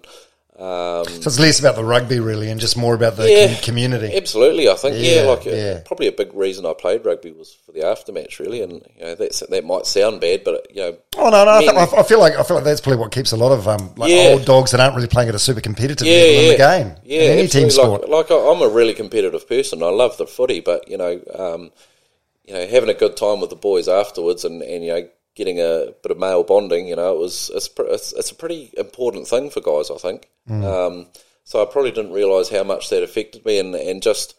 [0.57, 3.47] um, So it's less about the rugby, really, and just more about the Yeah.
[3.55, 4.17] com- community.
[4.17, 5.81] Absolutely, I think yeah, Yeah, like uh, yeah.
[5.85, 9.15] probably a big reason I played rugby was for the aftermatch, really, and you know
[9.17, 11.51] that's that might sound bad, but you know, Oh no, no!
[11.51, 13.51] I, men- feel, I feel like I feel like that's probably what keeps a lot
[13.53, 16.49] of um, like old dogs that aren't really playing at a super competitive level in
[16.53, 16.95] the game.
[17.05, 18.03] yeah, in any team sport.
[18.09, 19.83] Like, like I- I'm a really competitive person.
[19.83, 21.71] I love the footy, but you know, um,
[22.47, 25.61] you know, having a good time with the boys afterwards, and, and you know, getting
[25.61, 26.87] a bit of male bonding.
[26.87, 29.91] You know, it was it's it's, it's a pretty important thing for guys.
[29.91, 30.29] I think.
[30.65, 31.07] Um,
[31.45, 34.35] so I probably didn't realise how much that affected me, and and just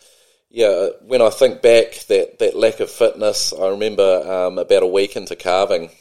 [0.50, 4.88] yeah, when I think back, that, that lack of fitness, I remember um, about a
[4.88, 5.92] week into calving.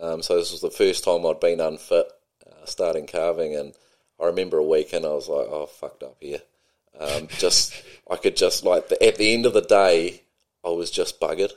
[0.00, 2.06] Um, so this was the first time I'd been unfit,
[2.46, 3.74] uh, starting calving, and
[4.20, 6.40] I remember a week and I was like, oh, fucked up here.
[6.98, 7.74] Um, just,
[8.10, 10.22] I could just like the, at the end of the day,
[10.64, 11.52] I was just buggered,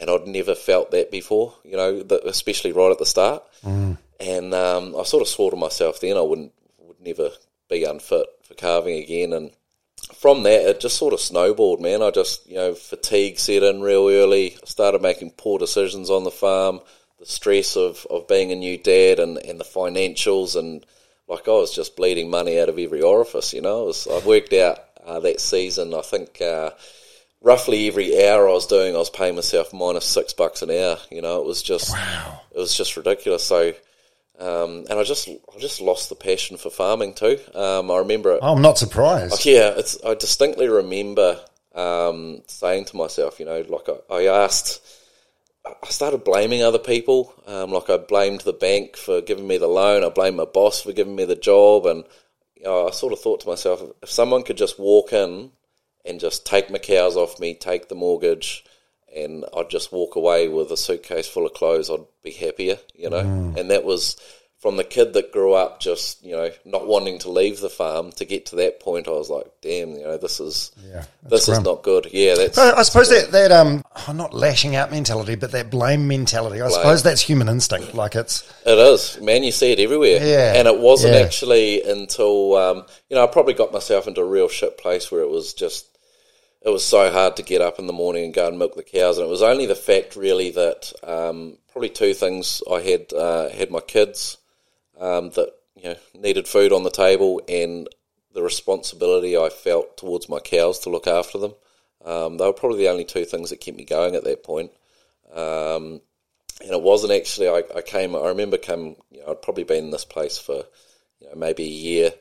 [0.00, 1.54] and I'd never felt that before.
[1.64, 3.42] You know, especially right at the start.
[4.18, 7.30] And um, I sort of swore to myself then I wouldn't would never
[7.68, 9.50] be unfit for calving again, and
[10.14, 12.02] from that, it just sort of snowballed, man.
[12.02, 14.54] I just, you know, fatigue set in real early.
[14.54, 16.80] I started making poor decisions on the farm,
[17.18, 20.58] the stress of, of being a new dad and, and the financials.
[20.58, 20.84] And
[21.28, 23.82] like I was just bleeding money out of every orifice, you know.
[23.82, 26.70] I, was, I worked out uh, that season, I think uh,
[27.42, 30.98] roughly every hour I was doing, I was paying myself minus six bucks an hour.
[31.10, 32.40] You know, it was just, Wow.
[32.54, 33.44] it was just ridiculous.
[33.44, 33.72] So,
[34.38, 37.38] um, and I just, I just lost the passion for farming too.
[37.54, 38.40] Um, I remember it.
[38.42, 39.44] I'm not surprised.
[39.44, 40.02] Yeah, it's.
[40.04, 41.40] I distinctly remember
[41.74, 44.80] um, saying to myself, you know, like I, I asked,
[45.66, 47.34] I started blaming other people.
[47.46, 50.04] Um, like I blamed the bank for giving me the loan.
[50.04, 52.04] I blamed my boss for giving me the job, and
[52.56, 55.50] you know, I sort of thought to myself, if someone could just walk in
[56.04, 58.64] and just take my cows off me, take the mortgage,
[59.14, 63.10] and I'd just walk away with a suitcase full of clothes, I'd be happier, you
[63.10, 63.18] know.
[63.56, 64.16] And that was
[64.60, 68.12] from the kid that grew up just, you know, not wanting to leave the farm
[68.12, 69.08] to get to that point.
[69.08, 72.08] I was like, damn, you know, this is Yeah, this is not good.
[72.12, 75.70] Yeah, that's But I suppose that, that um, oh, not lashing out mentality, but that
[75.70, 76.60] blame mentality.
[76.60, 77.94] I suppose that's human instinct.
[77.94, 79.44] Like it's, It is, man.
[79.44, 80.22] You see it everywhere.
[80.22, 81.20] Yeah, And it wasn't yeah.
[81.20, 85.22] actually until um, you know I probably got myself into a real shit place where
[85.22, 85.86] it was just
[86.62, 88.82] it was so hard to get up in the morning and go and milk the
[88.82, 93.12] cows, and it was only the fact really that um, probably two things I had
[93.12, 94.36] uh, had my kids
[94.98, 97.88] um, that you know needed food on the table and
[98.32, 101.54] the responsibility I felt towards my cows to look after them.
[102.04, 104.70] Um, they were probably the only two things that kept me going at that point.
[105.32, 106.00] Um,
[106.62, 107.48] and it wasn't actually.
[107.48, 108.14] I, I came.
[108.14, 108.96] I remember come.
[109.10, 110.64] You know, I'd probably been in this place for
[111.20, 112.12] you know maybe a year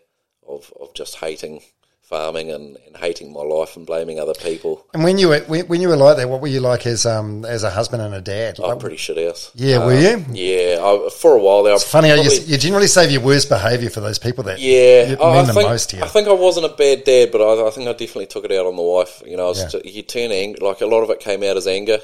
[0.48, 1.62] of of just hating
[2.10, 4.84] farming and, and hating my life and blaming other people.
[4.96, 7.06] and when you were when, when you were like that, what were you like as
[7.06, 8.60] um as a husband and a dad?
[8.60, 9.52] I'm pretty shit ass.
[9.56, 10.26] yeah, were you?
[10.32, 11.76] Yeah, I, for a while there.
[11.76, 15.10] It's funny how you, you generally save your worst behaviour for those people that Yeah,
[15.12, 16.04] you I, I mean the think, most here.
[16.04, 18.52] I think I wasn't a bad dad, but I, I think I definitely took it
[18.52, 19.22] out on the wife.
[19.26, 19.80] You know, I was Yeah.
[19.80, 22.00] ju- you turn ang- like a lot of it came out as anger.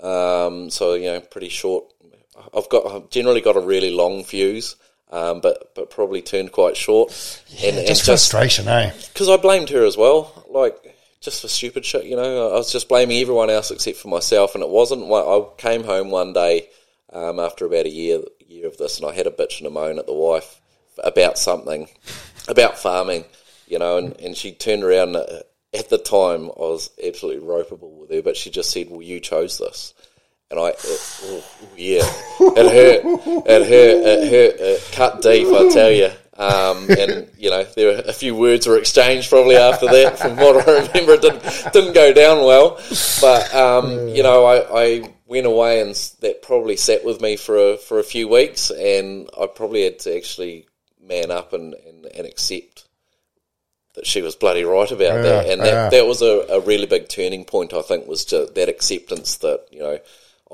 [0.00, 1.84] Um, so you know, pretty short.
[2.54, 4.76] I've got I've generally got a really long fuse,
[5.10, 7.10] um, but but probably turned quite short.
[7.64, 8.92] and, and just frustration, eh?
[9.12, 10.76] because I blamed her as well, like
[11.20, 12.04] just for stupid shit.
[12.04, 15.10] You know, I was just blaming everyone else except for myself, and it wasn't.
[15.10, 16.68] I came home one day
[17.12, 19.70] um, after about a year year of this, and I had a bitch and a
[19.70, 20.60] moan at the wife
[21.02, 21.88] about something,
[22.48, 23.24] about farming.
[23.66, 25.16] You know, and, and she turned around.
[25.16, 25.42] uh,
[25.74, 29.20] At the time, I was absolutely ropeable with her, but she just said, "Well, you
[29.20, 29.92] chose this."
[30.50, 31.44] And I, it, oh,
[31.76, 32.04] yeah,
[32.40, 36.10] it hurt, it hurt, it hurt, it cut deep, I tell you.
[36.38, 40.18] Um, and you know, there were a few words were exchanged probably after that.
[40.18, 42.80] From what I remember, it didn't didn't go down well.
[43.20, 47.72] But um, you know, I, I went away, and that probably sat with me for
[47.72, 50.66] a, for a few weeks, and I probably had to actually
[51.02, 52.86] man up and, and, and accept
[53.94, 55.88] that she was bloody right about that, and that, yeah.
[55.90, 57.74] that was a, a really big turning point.
[57.74, 59.98] I think was just that acceptance that you know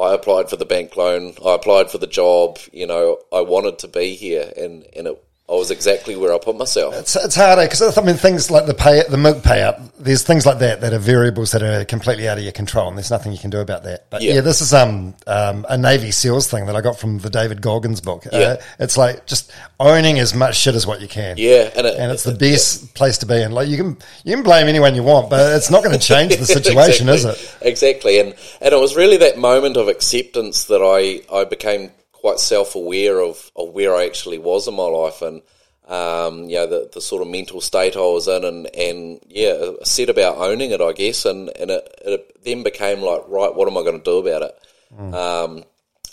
[0.01, 3.79] I applied for the bank loan, I applied for the job, you know, I wanted
[3.81, 6.95] to be here, and and it, I was exactly where I put myself.
[6.95, 9.91] It's, it's harder because I mean things like the pay, the milk payout.
[9.99, 12.97] There's things like that that are variables that are completely out of your control, and
[12.97, 14.09] there's nothing you can do about that.
[14.09, 14.41] But yeah, Yeah.
[14.41, 18.01] this is um, um a Navy SEALs thing that I got from the David Goggins
[18.01, 18.25] book.
[18.33, 18.39] Yeah.
[18.39, 21.37] Uh, it's like just owning as much shit as what you can.
[21.37, 23.43] Yeah, and it, and it's the best place to be.
[23.43, 26.05] And like you can you can blame anyone you want, but it's not going to
[26.07, 27.57] change the situation, is it?
[27.61, 31.91] Exactly, and and it was really that moment of acceptance that I I became
[32.25, 35.43] quite self aware of of where I actually was in my life and.
[35.87, 39.73] Um, you know, the, the sort of mental state I was in, and, and yeah,
[39.83, 43.69] set about owning it, I guess, and, and it, it then became like, right, what
[43.69, 45.15] am I going to do about it?
[45.15, 45.65] Um,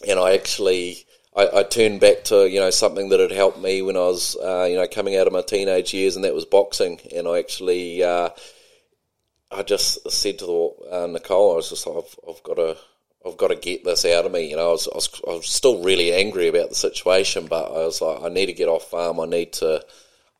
[0.05, 3.81] and I actually, I, I turned back to, you know, something that had helped me
[3.81, 6.43] when I was, uh, you know, coming out of my teenage years, and that was
[6.43, 8.31] boxing, and I actually, uh,
[9.51, 12.75] I just said to the, uh, Nicole, I was just like, I've, I've got to,
[13.25, 14.49] I've got to get this out of me.
[14.49, 17.65] You know, I was, I was, I was still really angry about the situation, but
[17.65, 19.19] I was like, I need to get off farm.
[19.19, 19.85] I need to.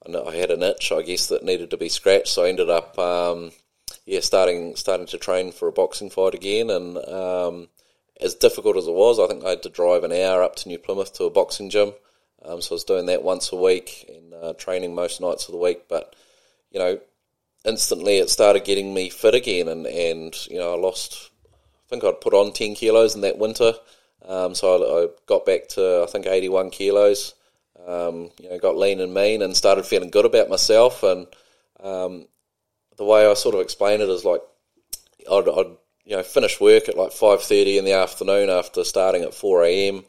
[0.04, 2.30] I, had an itch, I guess, that needed to be scratched.
[2.30, 3.52] So I ended up, um,
[4.06, 7.68] yeah, starting starting to train for a boxing fight again, and um,
[8.20, 10.70] as difficult as it was, I think I had to drive an hour up to
[10.70, 11.94] New Plymouth to a boxing gym.
[12.44, 15.52] Um, so I was doing that once a week and uh, training most nights of
[15.52, 15.88] the week.
[15.88, 16.16] But
[16.72, 17.00] you know,
[17.66, 21.31] instantly it started getting me fit again, and and you know I lost.
[21.92, 23.74] I think I'd put on ten kilos in that winter.
[24.26, 27.34] Um, so I, I, got back to I think eighty one kilos.
[27.86, 31.04] Um, you know, got lean and mean, and started feeling good about myself.
[31.04, 31.28] And
[31.82, 32.28] um,
[32.96, 34.42] the way I sort of explain it is like
[35.30, 35.76] I'd, I'd
[36.06, 39.64] you know finish work at like five thirty in the afternoon after starting at four
[39.66, 40.06] a.m.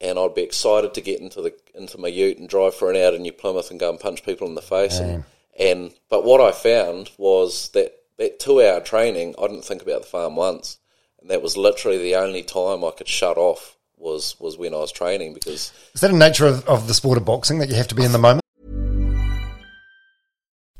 [0.00, 2.96] And I'd be excited to get into the into my Ute and drive for an
[2.96, 4.98] hour to New Plymouth and go and punch people in the face.
[4.98, 5.22] And,
[5.56, 10.02] and but what I found was that that two hour training, I didn't think about
[10.02, 10.78] the farm once,
[11.22, 14.78] and that was literally the only time I could shut off was was when I
[14.78, 17.76] was training because Is that a nature of, of the sport of boxing that you
[17.76, 18.42] have to be in the moment?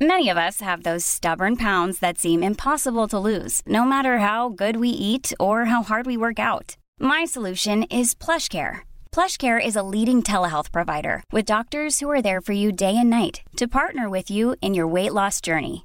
[0.00, 4.48] Many of us have those stubborn pounds that seem impossible to lose, no matter how
[4.48, 6.76] good we eat or how hard we work out.
[6.98, 8.80] My solution is plush PlushCare.
[9.12, 13.10] PlushCare is a leading telehealth provider with doctors who are there for you day and
[13.10, 15.84] night to partner with you in your weight loss journey.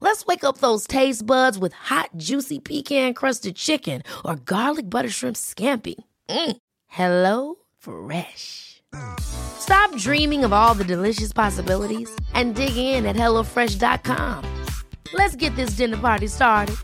[0.00, 5.36] Let's wake up those taste buds with hot, juicy pecan-crusted chicken or garlic butter shrimp
[5.36, 5.94] scampi.
[6.28, 6.56] Mm.
[6.86, 8.82] Hello Fresh.
[9.20, 14.44] Stop dreaming of all the delicious possibilities and dig in at HelloFresh.com.
[15.12, 16.76] Let's get this dinner party started.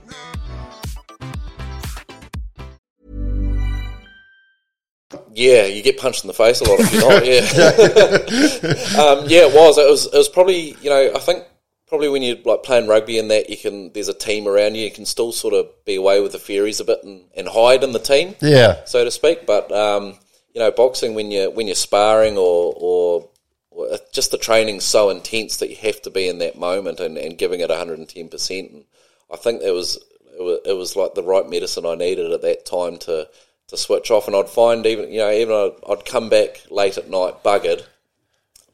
[5.37, 7.25] yeah, you get punched in the face a lot if you're not.
[7.27, 7.43] Yeah,
[9.03, 9.77] um, yeah, it was.
[9.77, 10.07] It was.
[10.07, 11.45] It was probably you know I think
[11.87, 14.85] probably when you're like playing rugby and that you can there's a team around you
[14.85, 17.85] you can still sort of be away with the fairies a bit and, and hide
[17.85, 18.85] in the team Yeah.
[18.85, 19.47] so to speak.
[19.47, 20.19] But um,
[20.55, 23.29] you know boxing when you're when you're sparring or, or
[23.71, 27.19] or just the training's so intense that you have to be in that moment and,
[27.19, 28.85] and giving it 110% and
[29.31, 29.97] I think it was,
[30.39, 33.29] it was it was like the right medicine I needed at that time to
[33.69, 34.29] to switch off.
[34.29, 37.83] And I'd find even you know even I'd, I'd come back late at night buggered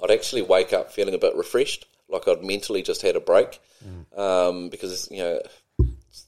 [0.03, 3.59] I'd actually wake up feeling a bit refreshed, like I'd mentally just had a break.
[4.17, 5.41] Um, because you know,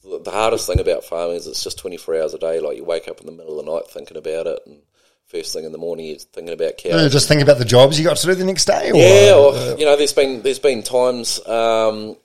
[0.03, 2.59] the the hardest thing about farming is it's just twenty four hours a day.
[2.59, 4.81] Like you wake up in the middle of the night thinking about it, and
[5.27, 6.93] first thing in the morning you're thinking about cows.
[6.93, 8.91] Uh, Just thinking about the jobs you got to do the next day.
[8.91, 12.17] Or, Yeah, or uh, you know, there's been there's been times um,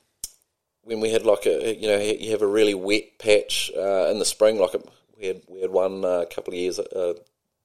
[0.83, 4.19] when we had like a you know you have a really wet patch uh, in
[4.19, 4.59] the spring.
[4.59, 4.81] Like a,
[5.19, 7.15] we had we had one uh, a couple of years uh,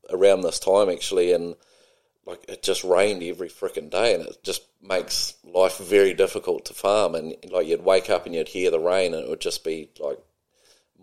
[0.10, 1.56] around this time actually, and
[2.26, 6.74] like it just rained every freaking day, and it just makes life very difficult to
[6.74, 7.16] farm.
[7.16, 9.90] And like you'd wake up and you'd hear the rain, and it would just be
[10.00, 10.20] like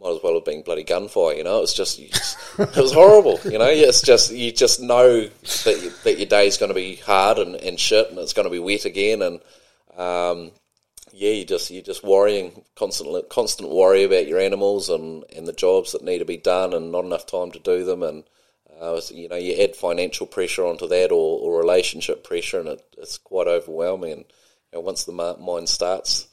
[0.01, 1.63] might as well have been bloody gunfire, you know.
[1.63, 3.69] It's just, just it was horrible, you know.
[3.69, 5.23] It's just you just know
[5.65, 8.47] that you, that your day's going to be hard and, and shit, and it's going
[8.47, 9.41] to be wet again, and
[9.97, 10.51] um,
[11.13, 15.53] yeah, you just you're just worrying constantly, constant worry about your animals and, and the
[15.53, 18.25] jobs that need to be done, and not enough time to do them, and
[18.83, 22.83] uh, you know you add financial pressure onto that or, or relationship pressure, and it,
[22.99, 24.13] it's quite overwhelming.
[24.13, 24.25] And
[24.73, 26.27] you know, once the mind starts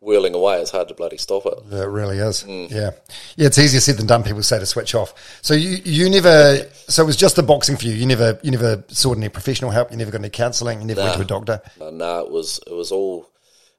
[0.00, 1.54] whirling away, it's hard to bloody stop it.
[1.72, 2.42] It really is.
[2.44, 2.70] Mm.
[2.70, 2.90] Yeah.
[3.36, 4.22] Yeah, it's easier said than done.
[4.24, 5.14] People say to switch off.
[5.42, 6.56] So you, you never,
[6.88, 7.92] so it was just the boxing for you.
[7.94, 9.90] You never, you never sought any professional help.
[9.92, 10.80] You never got any counselling.
[10.80, 11.62] You never went to a doctor.
[11.78, 13.28] No, no, it was it was all.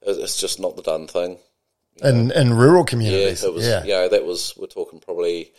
[0.02, 1.38] It's just not the done thing.
[2.02, 3.44] In, in rural Yeah, communities.
[3.44, 3.68] it was.
[3.68, 3.84] yeah.
[3.84, 5.52] You know, that was we're talking probably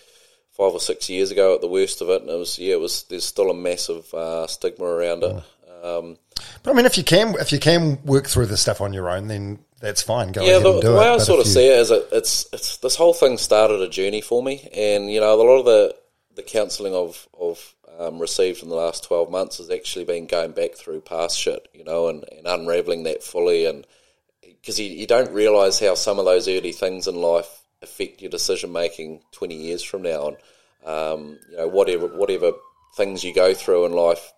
[0.57, 2.81] five or six years ago at the worst of it, and it was yeah, it
[2.81, 3.03] was.
[3.05, 5.43] There's still a massive uh, stigma around it.
[5.85, 6.17] Um,
[6.63, 9.11] But I mean, if you can, if you can work through this stuff on your
[9.11, 10.33] own, then that's fine.
[10.33, 10.99] Go yeah, the, the it.
[10.99, 13.37] way I But sort of you- see it is, it, it's it's this whole thing
[13.37, 15.95] started a journey for me, and you know, a lot of the
[16.37, 20.53] the counselling I've of um, received in the last twelve months has actually been going
[20.53, 23.87] back through past shit, you know, and, and unraveling that fully, and
[24.43, 28.31] because you, you don't realise how some of those early things in life affect your
[28.31, 30.37] decision making twenty years from now, and
[30.85, 32.53] um, you know, whatever whatever
[32.97, 34.33] things you go through in life,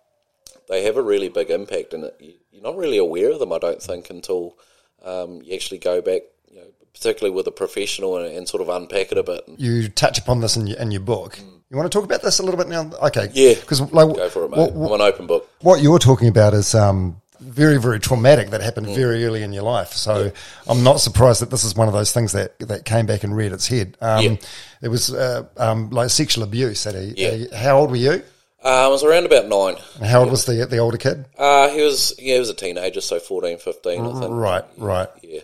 [0.69, 3.81] they have a really big impact, and you're not really aware of them, I don't
[3.81, 4.57] think, until
[5.03, 8.69] um, you actually go back, you know, particularly with a professional and, and sort of
[8.69, 9.43] unpack it a bit.
[9.57, 11.39] You touch upon this in your, in your book.
[11.69, 12.89] You want to talk about this a little bit now?
[13.03, 13.29] Okay.
[13.33, 13.53] Yeah.
[13.53, 14.71] Because like, go for it, mate.
[14.73, 15.49] what, I'm an open book.
[15.61, 18.63] what you're talking about is um, very, very traumatic that Mm.
[18.63, 19.93] happened very early in your life.
[19.93, 20.31] So
[20.67, 23.35] I'm not surprised that this is one of those things that, that came back and
[23.35, 23.97] reared its head.
[24.01, 24.35] Um, Yeah.
[24.81, 26.85] It was uh, um, like sexual abuse.
[26.85, 27.29] At a, Yeah.
[27.51, 28.21] a- how old were you?
[28.63, 29.75] Uh, I was around about nine.
[29.97, 31.25] And how old was the the older kid?
[31.37, 34.31] Uh, he was yeah, he was a teenager, so 14, 15, I think.
[34.31, 35.09] Right, right.
[35.21, 35.41] Yeah.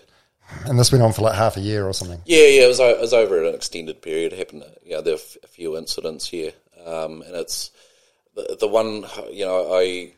[0.66, 2.22] And this went on for like half a year or something.
[2.26, 4.34] Yeah, yeah, it was, it was over an extended period.
[4.34, 6.52] It happened, you know, there were a few incidents here,
[6.86, 7.72] um, and it's
[8.36, 10.12] the, the one, you know, I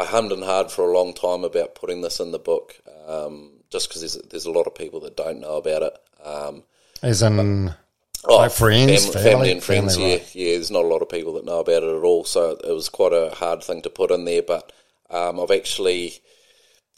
[0.00, 2.74] I hummed and hard for a long time about putting this in the book,
[3.06, 5.92] um, just because there's there's a lot of people that don't know about it.
[6.24, 6.62] Um,
[7.02, 7.74] As in,
[8.24, 9.30] oh, Like friends, fam- family?
[9.30, 9.96] family, and friends.
[9.96, 10.34] Family, yeah, right.
[10.34, 10.52] yeah.
[10.52, 12.88] There's not a lot of people that know about it at all, so it was
[12.88, 14.42] quite a hard thing to put in there.
[14.42, 14.72] But
[15.10, 16.14] um, I've actually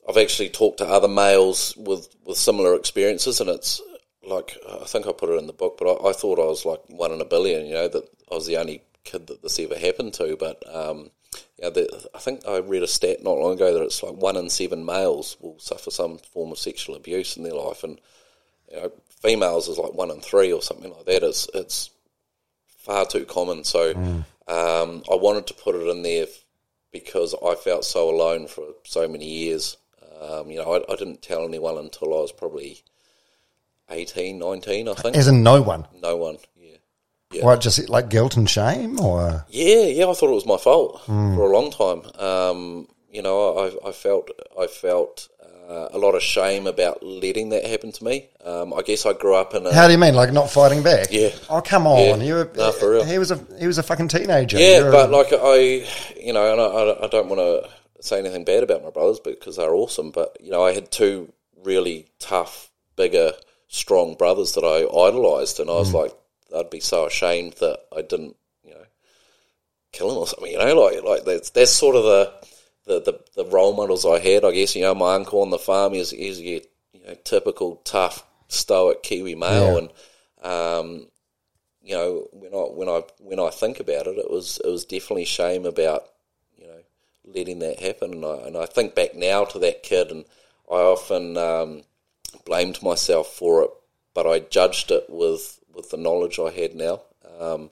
[0.09, 3.81] I've actually talked to other males with, with similar experiences, and it's
[4.25, 6.65] like I think I put it in the book, but I, I thought I was
[6.65, 7.67] like one in a billion.
[7.67, 10.37] You know that I was the only kid that this ever happened to.
[10.37, 11.11] But um,
[11.59, 14.37] yeah, the, I think I read a stat not long ago that it's like one
[14.37, 18.01] in seven males will suffer some form of sexual abuse in their life, and
[18.71, 21.23] you know, females is like one in three or something like that.
[21.23, 21.91] It's it's
[22.67, 23.65] far too common.
[23.65, 23.93] So
[24.49, 26.27] um, I wanted to put it in there
[26.91, 29.77] because I felt so alone for so many years.
[30.21, 32.83] Um, you know, I, I didn't tell anyone until I was probably
[33.91, 35.17] 18, 19, I think.
[35.17, 35.87] as in no one.
[36.01, 36.39] no one.
[37.33, 37.45] Yeah.
[37.45, 41.03] What, just like guilt and shame, or Yeah, yeah, I thought it was my fault
[41.07, 42.03] for a long time.
[42.21, 44.31] Um, you know, I, I felt
[44.61, 45.29] I felt
[45.69, 48.29] uh, a lot of shame about letting that happen to me.
[48.45, 50.83] Um, I guess I grew up in a how do you mean, like not fighting
[50.83, 51.09] back?
[51.11, 51.31] Yeah.
[51.51, 51.99] Oh, come on.
[52.21, 52.27] Yeah.
[52.27, 53.05] You were, No, for real.
[53.05, 54.59] He was a he was a fucking teenager.
[54.59, 55.87] Yeah, You're a- but like I,
[56.21, 57.69] you know, and I, I, I don't want to
[58.03, 60.11] say anything bad about my brothers because they're awesome.
[60.11, 63.33] But you know, I had two really tough, bigger,
[63.69, 66.13] strong brothers that I idolized, and I was like,
[66.55, 68.85] I'd be so ashamed that I didn't, you know,
[69.93, 70.51] kill him or something.
[70.53, 72.33] You know, like like that's that's sort of the
[72.85, 74.45] the, the, the role models I had.
[74.45, 76.61] I guess you know, my uncle on the farm is is your
[76.93, 79.79] you know typical tough, stoic Kiwi male, Yeah.
[79.79, 79.91] and
[80.53, 81.07] um,
[81.83, 84.85] you know, when I when I when I think about it, it was it was
[84.85, 86.09] definitely shame about
[86.57, 86.81] you know
[87.25, 90.25] letting that happen, and I and I think back now to that kid, and
[90.71, 91.83] I often um,
[92.45, 93.71] blamed myself for it,
[94.15, 97.03] but I judged it with with the knowledge I had now,
[97.41, 97.71] um,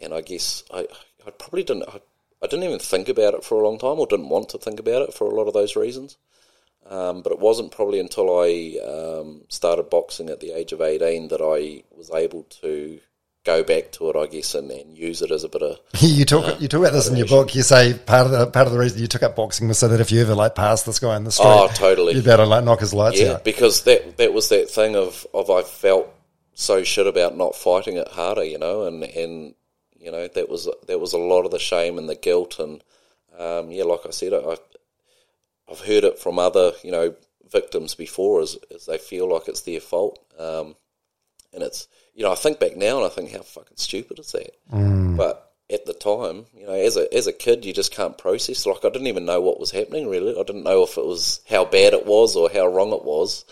[0.00, 0.86] and I guess I
[1.26, 2.00] I probably didn't I,
[2.42, 4.78] I didn't even think about it for a long time, or didn't want to think
[4.80, 6.16] about it for a lot of those reasons.
[6.88, 11.28] Um, but it wasn't probably until I um, started boxing at the age of 18
[11.28, 13.00] that I was able to
[13.44, 15.78] go back to it, I guess, and, and use it as a bit of.
[16.00, 17.54] you talk you talk about this in your book.
[17.56, 19.88] You say part of the part of the reason you took up boxing was so
[19.88, 22.14] that if you ever like pass this guy in the street, Oh, totally.
[22.14, 23.44] you'd be able to like knock his lights Yeah, out.
[23.44, 26.08] because that that was that thing of, of I felt
[26.58, 29.54] so shit about not fighting it harder, you know, and, and
[30.00, 32.82] you know that was that was a lot of the shame and the guilt, and
[33.38, 34.56] um, yeah, like I said, I
[35.70, 37.14] I've heard it from other you know
[37.52, 40.76] victims before, as as they feel like it's their fault, um,
[41.52, 44.32] and it's you know I think back now and I think how fucking stupid is
[44.32, 44.56] that,
[45.16, 45.45] but.
[45.68, 48.66] At the time, you know, as a as a kid, you just can't process.
[48.66, 50.08] Like I didn't even know what was happening.
[50.08, 53.04] Really, I didn't know if it was how bad it was or how wrong it
[53.04, 53.44] was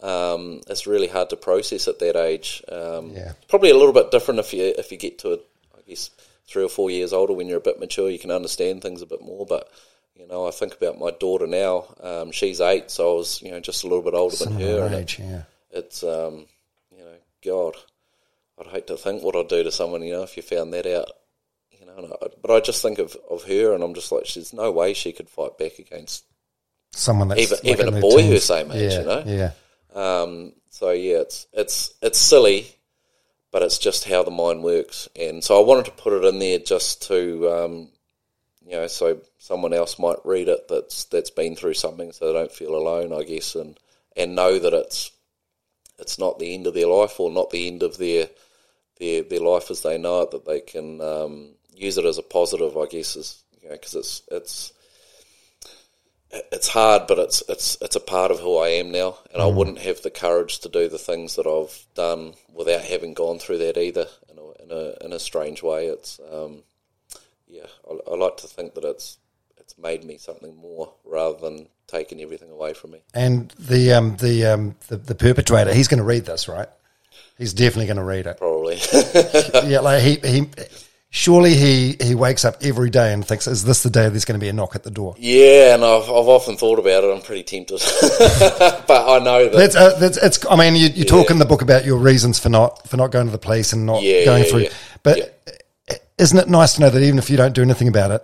[0.00, 2.64] um, it's really hard to process at that age.
[2.68, 3.34] Um, Yeah.
[3.48, 5.40] Probably a little bit different if you if you get to,
[5.76, 6.10] I guess,
[6.48, 9.06] three or four years older when you're a bit mature, you can understand things a
[9.06, 9.46] bit more.
[9.46, 9.70] But
[10.16, 11.94] you know, I think about my daughter now.
[12.00, 14.88] Um, she's eight, so I was you know just a little bit older than her.
[14.96, 15.42] Age, yeah.
[15.70, 16.46] It's um,
[16.90, 17.76] you know, God,
[18.58, 20.02] I'd hate to think what I'd do to someone.
[20.02, 21.06] You know, if you found that out.
[21.96, 24.70] And I, but I just think of, of her, and I'm just like, there's no
[24.70, 26.24] way she could fight back against
[26.94, 29.22] Someone that's Even- like even a boy her same age, yeah, you know?
[29.26, 29.52] Yeah.
[29.94, 32.66] Um, so yeah, it's it's it's silly,
[33.50, 35.08] but it's just how the mind works.
[35.18, 37.88] And so I wanted to put it in there just to, um,
[38.66, 42.38] you know, so someone else might read it that's that's been through something, so they
[42.38, 43.78] don't feel alone, I guess, and
[44.14, 45.12] and know that it's
[45.98, 48.28] it's not the end of their life or not the end of their
[48.98, 50.30] their their life as they know it.
[50.32, 53.94] That they can um, use it as a positive, I guess, is you know, because
[53.94, 54.72] it's it's
[56.50, 59.46] it's hard, but it's it's it's a part of who I am now, and I
[59.46, 63.58] wouldn't have the courage to do the things that I've done without having gone through
[63.58, 64.06] that either.
[64.30, 66.62] In a in a, in a strange way, it's um,
[67.46, 67.66] yeah.
[67.88, 69.18] I, I like to think that it's
[69.58, 73.02] it's made me something more rather than taking everything away from me.
[73.12, 76.68] And the um the um the, the perpetrator, he's going to read this, right?
[77.36, 78.38] He's definitely going to read it.
[78.38, 78.76] Probably.
[79.70, 80.48] yeah, like he he.
[81.14, 84.40] Surely he, he wakes up every day and thinks, "Is this the day there's going
[84.40, 87.12] to be a knock at the door?" yeah, and I've I've often thought about it.
[87.14, 87.82] I'm pretty tempted,
[88.88, 90.46] but I know that That's, uh, that's it's.
[90.50, 93.10] I mean, you, you talk in the book about your reasons for not for not
[93.10, 94.60] going to the police and not Yeah, going yeah, through.
[94.60, 94.68] yeah.
[95.02, 95.18] But
[95.90, 95.96] Yeah.
[96.18, 98.22] isn't it nice to know that even if you don't do anything about it,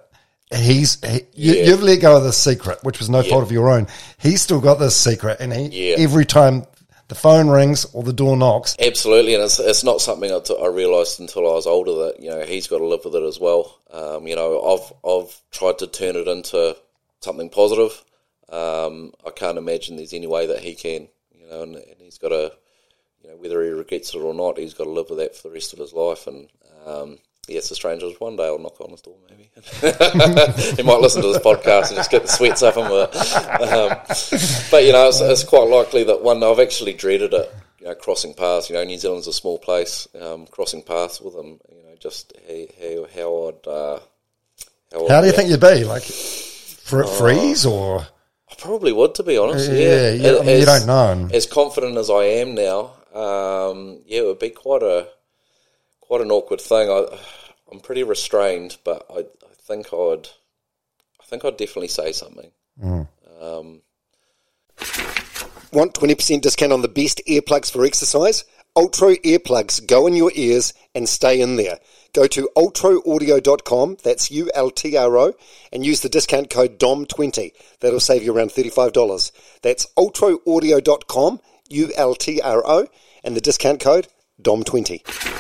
[0.56, 1.64] he's he, you, Yeah.
[1.64, 3.28] you've let go of this secret, which was no Yeah.
[3.30, 3.86] fault of your own.
[4.16, 5.96] He's still got this secret, and he Yeah.
[5.98, 6.64] every time
[7.08, 11.20] the phone rings or the door knocks, Absolutely, and it's, it's not something I, realised
[11.20, 13.80] until I was older that you know he's got to live with it as well.
[13.90, 16.76] Um, you know, I've I've tried to turn it into
[17.20, 18.04] something positive.
[18.48, 21.08] Um, I can't imagine there's any way that he can.
[21.32, 22.52] You know, and, and he's got to,
[23.22, 25.48] you know, whether he regrets it or not, he's got to live with that for
[25.48, 26.26] the rest of his life.
[26.26, 26.48] And
[26.86, 28.14] um, yes, the strangers.
[28.18, 29.50] One day I'll knock on his door, maybe.
[30.76, 32.90] he might listen to this podcast and just get the sweats up him.
[32.90, 33.62] With it.
[33.62, 33.98] Um,
[34.70, 37.54] but you know, it's, it's quite likely that one day I've actually dreaded it.
[37.80, 38.68] You know, crossing paths.
[38.70, 40.08] You know, New Zealand's a small place.
[40.20, 41.60] Um, crossing paths with him.
[41.70, 43.66] You know, just how how I'd.
[43.66, 43.98] Uh,
[44.92, 45.84] how, How do you think you'd be?
[45.84, 48.00] Like, fr- freeze or?
[48.50, 49.70] I probably would, to be honest.
[49.70, 51.28] Yeah, Yeah, yeah, I mean, you don't know.
[51.32, 55.08] As confident as I am now, um, yeah, it would be quite a
[56.00, 56.88] quite an awkward thing.
[56.88, 57.18] I,
[57.70, 60.28] I'm pretty restrained, but I, I think I'd,
[61.20, 62.50] I think I'd definitely say something.
[63.40, 63.82] Um,
[65.72, 68.44] Want 20% discount on the best earplugs for exercise?
[68.74, 71.78] Ultra earplugs go in your ears and stay in there.
[72.14, 75.34] Go to ultraaudio.com, that's U L T R O,
[75.70, 77.52] and use the discount code DOM20.
[77.80, 79.32] That'll save you around $35.
[79.60, 82.86] That's ultraaudio.com, U L T R O,
[83.22, 84.08] and the discount code
[84.40, 85.37] DOM20.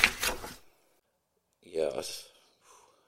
[1.78, 2.02] Yeah, I,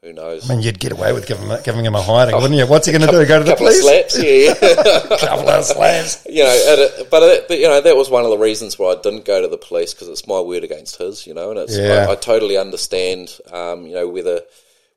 [0.03, 0.49] who knows?
[0.49, 2.67] I mean, you'd get away with giving, him- giving him a hiding, wouldn't you?
[2.67, 3.27] What's he going to do?
[3.27, 3.83] Go to the couple police?
[3.83, 5.17] slaps, yeah, yeah.
[5.21, 6.27] couple of slaps.
[6.29, 8.93] you know, it, but, it, but you know that was one of the reasons why
[8.93, 11.27] I didn't go to the police because it's my word against his.
[11.27, 12.07] You know, and it's Yeah.
[12.09, 13.37] I, I totally understand.
[13.53, 14.41] Um, you know whether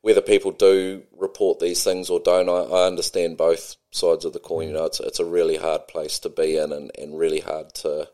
[0.04, 2.48] whether people do report these things or don't.
[2.48, 4.68] I, I understand both sides of the coin.
[4.70, 7.74] You know, it's it's a really hard place to be in and, and really hard
[7.76, 8.08] to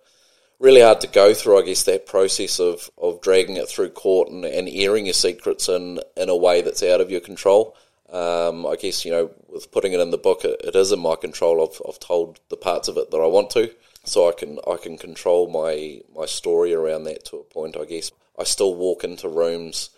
[0.60, 1.60] really hard to go through.
[1.60, 5.70] I guess that process of, of dragging it through court and, and airing your secrets
[5.70, 7.76] in in a way that's out of your control.
[8.12, 11.00] Um, I guess you know, with putting it in the book, it, it is in
[11.00, 11.62] my control.
[11.62, 13.72] I've, I've told the parts of it that I want to,
[14.04, 17.78] so I can I can control my my story around that to a point.
[17.78, 19.92] I guess I still walk into rooms,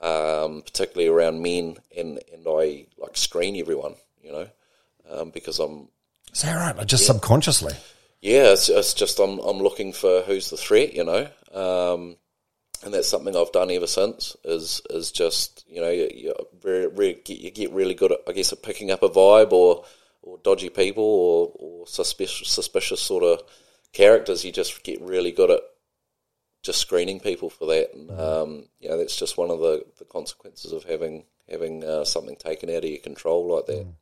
[0.00, 4.48] um, particularly around men, and and I like screen everyone, you know,
[5.10, 5.88] um, because I'm
[6.32, 6.76] Is that right?
[6.76, 7.74] Like just subconsciously.
[8.20, 12.16] Yeah, it's, it's just I'm I'm looking for who's the threat, you know, um,
[12.84, 14.36] and that's something I've done ever since.
[14.44, 18.52] Is is just you know you, you, get, you get really good at I guess
[18.52, 19.84] at picking up a vibe or
[20.22, 23.42] or dodgy people or or suspicious suspicious sort of
[23.92, 24.44] characters.
[24.44, 25.60] You just get really good at
[26.62, 30.04] just screening people for that, and um, you know that's just one of the, the
[30.04, 33.86] consequences of having having uh, something taken out of your control like that.
[33.86, 33.94] I,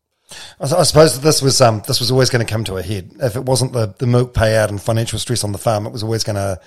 [0.60, 3.12] I suppose that this was um, this was always going to come to a head.
[3.20, 6.02] If it wasn't the, the milk payout and financial stress on the farm, it was
[6.02, 6.60] always going to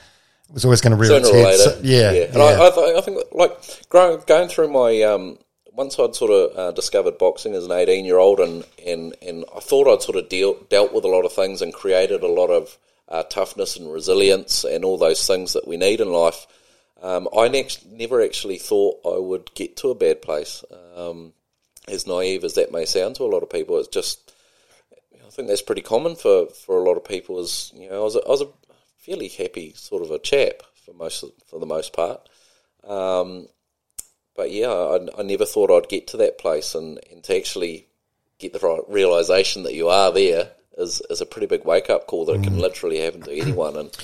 [0.48, 1.56] it was always going to rear its head.
[1.58, 2.42] So- yeah, And yeah.
[2.44, 5.38] I, I, th- I think like growing, going through my um,
[5.74, 9.46] once I'd sort of uh, discovered boxing as an eighteen year old, and, and and
[9.56, 12.28] I thought I'd sort of deal, dealt with a lot of things and created a
[12.28, 12.78] lot of
[13.10, 16.48] uh, toughness and resilience and all those things that we need in life.
[17.02, 20.64] Um, I next, never actually thought I would get to a bad place.
[20.96, 21.34] Um,
[21.90, 24.34] as naive as that may sound to a lot of people, it's just
[25.26, 27.40] I think that's pretty common for, for a lot of people.
[27.40, 28.50] Is you know I was a, I was a
[28.98, 32.28] fairly happy sort of a chap for most for the most part,
[32.88, 33.48] um,
[34.36, 37.88] but yeah, I, I never thought I'd get to that place, and, and to actually
[38.40, 42.08] get the right realization that you are there is is a pretty big wake up
[42.08, 43.76] call that it can literally happen to anyone.
[43.76, 43.98] And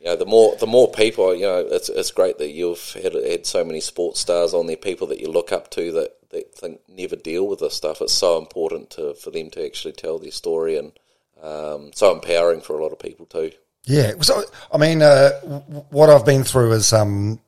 [0.00, 3.14] you know, the more the more people, you know, it's it's great that you've had
[3.14, 6.54] had so many sports stars on there, people that you look up to that that
[6.54, 8.00] think never deal with this stuff.
[8.00, 10.92] It's so important to for them to actually tell their story, and
[11.42, 13.50] um, so empowering for a lot of people too.
[13.84, 14.12] Yeah.
[14.20, 15.30] So, I mean, uh,
[15.90, 17.40] what I've been through is um,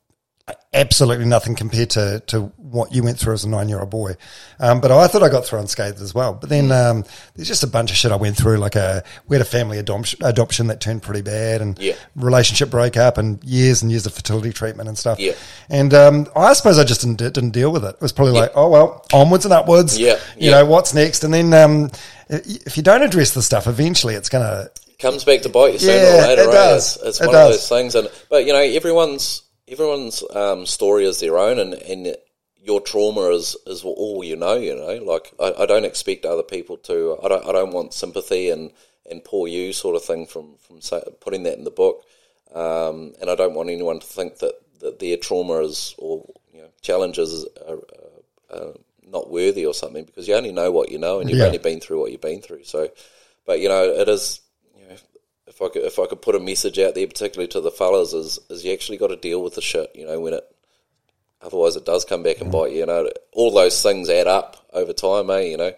[0.72, 4.14] absolutely nothing compared to, to what you went through as a nine year old boy.
[4.59, 6.34] Um, but I thought I got through unscathed as well.
[6.34, 8.57] But then um, there's just a bunch of shit I went through.
[8.59, 11.95] Like a, we had a family adoption, adoption that turned pretty bad and Yeah.
[12.16, 15.18] relationship broke up and years and years of fertility treatment and stuff.
[15.18, 15.32] Yeah.
[15.68, 17.95] And um, I suppose I just didn't, didn't deal with it.
[17.97, 19.99] It was probably like, oh, well, onwards and upwards.
[19.99, 20.59] Yeah, You yeah.
[20.59, 21.24] know, what's next?
[21.24, 21.91] And then um,
[22.28, 24.70] if you don't address the stuff, eventually it's going to
[25.01, 26.43] comes back to bite you sooner Yeah, or later.
[26.43, 26.53] it right?
[26.53, 26.97] does.
[26.97, 27.47] It's, it's It one does.
[27.47, 31.74] of those things, and but you know everyone's everyone's um, story is their own, and,
[31.74, 32.16] and
[32.62, 34.56] your trauma is is all you know.
[34.56, 37.18] You know, like I, I don't expect other people to.
[37.22, 37.46] I don't.
[37.46, 38.72] I don't want sympathy and
[39.10, 42.04] and poor you sort of thing from from say, putting that in the book,
[42.54, 46.62] um, and I don't want anyone to think that that their trauma is or you
[46.62, 47.76] know challenges are.
[47.76, 51.40] are, are not worthy or something because you only know what you know and you've
[51.40, 51.46] Yeah.
[51.46, 52.88] only been through what you've been through so
[53.44, 54.40] but you know it is
[55.61, 58.12] if I could if I could put a message out there, particularly to the fellas,
[58.12, 59.90] is is you actually got to deal with the shit.
[59.94, 60.44] You know when it,
[61.42, 62.78] otherwise it does come back and bite you.
[62.78, 65.40] You know all those things add up over time, eh?
[65.40, 65.72] You know,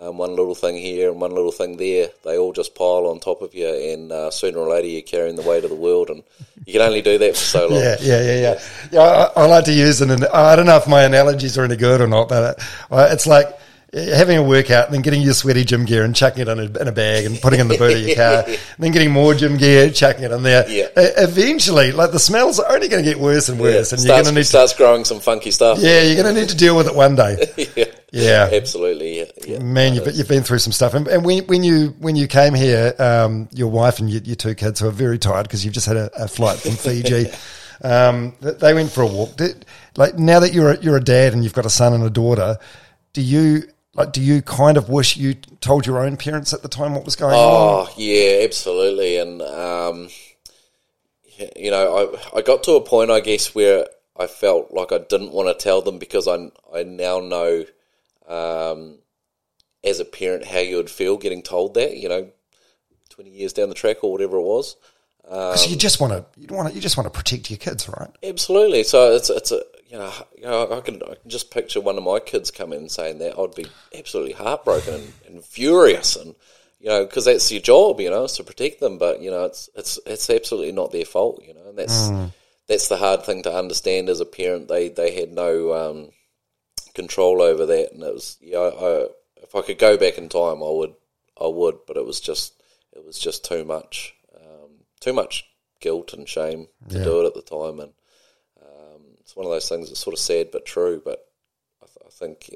[0.00, 3.20] um, one little thing here and one little thing there, they all just pile on
[3.20, 6.10] top of you, and uh, sooner or later you're carrying the weight of the world,
[6.10, 6.22] and
[6.66, 7.78] you can only do that for so long.
[7.82, 8.60] Yeah, yeah, yeah, yeah.
[8.92, 10.24] Yeah, I, I like to use an.
[10.32, 12.60] I don't know if my analogies are any good or not, but
[12.90, 13.56] uh, it's like
[13.92, 16.80] having a workout and then getting your sweaty gym gear and chucking it in a,
[16.80, 19.10] in a bag and putting it in the boot of your car, and then getting
[19.10, 20.68] more gym gear, chucking it in there.
[20.68, 20.88] Yeah.
[20.96, 24.06] Eventually, like the smells are only going to get worse and Yeah, worse, and you're
[24.08, 24.48] starts, going to need to.
[24.48, 25.78] starts growing some funky stuff.
[25.80, 27.36] Yeah, you're going to need to deal with it one day.
[27.76, 28.48] yeah, Yeah.
[28.52, 29.18] absolutely.
[29.20, 29.58] Yeah, yeah.
[29.60, 32.54] Man, you've, you've been through some stuff, and, and when, when you when you came
[32.54, 35.74] here, um, your wife and your, your two kids who are very tired because you've
[35.74, 37.26] just had a, a flight from Fiji.
[37.80, 39.36] Um, they went for a walk.
[39.36, 39.64] Did,
[39.96, 42.10] like now that you're a, you're a dad and you've got a son and a
[42.10, 42.58] daughter,
[43.12, 43.62] do you
[43.98, 47.04] like do you kind of wish you told your own parents at the time what
[47.04, 47.38] was going on?
[47.88, 49.18] Oh yeah, absolutely.
[49.18, 50.08] And um,
[51.56, 53.86] you know, I I got to a point, I guess, where
[54.16, 57.64] I felt like I didn't want to tell them because I I now know,
[58.28, 58.98] um,
[59.82, 61.96] as a parent, how you would feel getting told that.
[61.96, 62.30] You know,
[63.08, 64.76] twenty years down the track or whatever it was.
[65.22, 67.88] Because you just want to you want to you just want to protect your kids,
[67.88, 68.10] right?
[68.22, 68.84] Absolutely.
[68.84, 71.96] So it's it's a you know, you know I can I can just picture one
[71.96, 73.66] of my kids coming and saying that I'd be
[73.96, 76.34] absolutely heartbroken and, and furious and
[76.78, 79.44] you know because that's your job you know is to protect them but you know
[79.44, 82.08] it's it's it's absolutely not their fault you know and that's
[82.68, 84.68] that's the hard thing to understand as a parent.
[84.68, 86.10] They they had no um,
[86.94, 89.06] control over that and it was yeah I, I,
[89.42, 90.94] if I could go back in time I would
[91.40, 92.62] I would but it was just
[92.92, 94.70] it was just too much um,
[95.00, 95.46] too much
[95.80, 97.92] guilt and shame to do it at the time and
[99.28, 101.26] it's one of those things that's sort of sad but true but
[101.82, 102.50] I, th- I think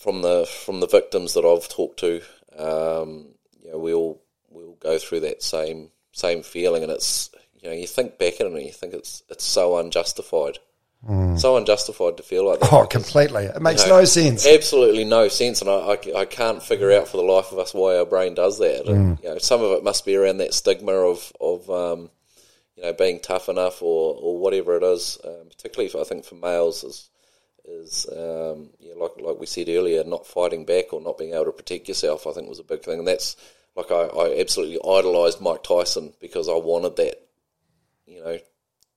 [0.00, 2.22] from the from the victims that I've talked to,
[2.58, 3.28] um,
[3.62, 7.30] you know, we all we all go through that same same feeling, and it's
[7.60, 10.58] you know, you think back at it and you think it's it's so unjustified,
[11.36, 12.72] so unjustified to feel like that.
[12.72, 13.44] Oh, because, completely.
[13.44, 14.46] It makes you know, no sense.
[14.46, 17.74] Absolutely no sense, and I, I, I can't figure out for the life of us
[17.74, 18.86] why our brain does that.
[18.86, 22.10] And, you know, some of it must be around that stigma of of um,
[22.76, 25.18] you know being tough enough or, or whatever it is.
[25.24, 27.10] Um, particularly, for, I think for males is
[27.64, 31.46] is um, yeah, like like we said earlier, not fighting back or not being able
[31.46, 32.26] to protect yourself.
[32.26, 33.36] I think was a big thing, and that's
[33.76, 37.16] like I, I absolutely idolised Mike Tyson because I wanted that,
[38.06, 38.38] you know,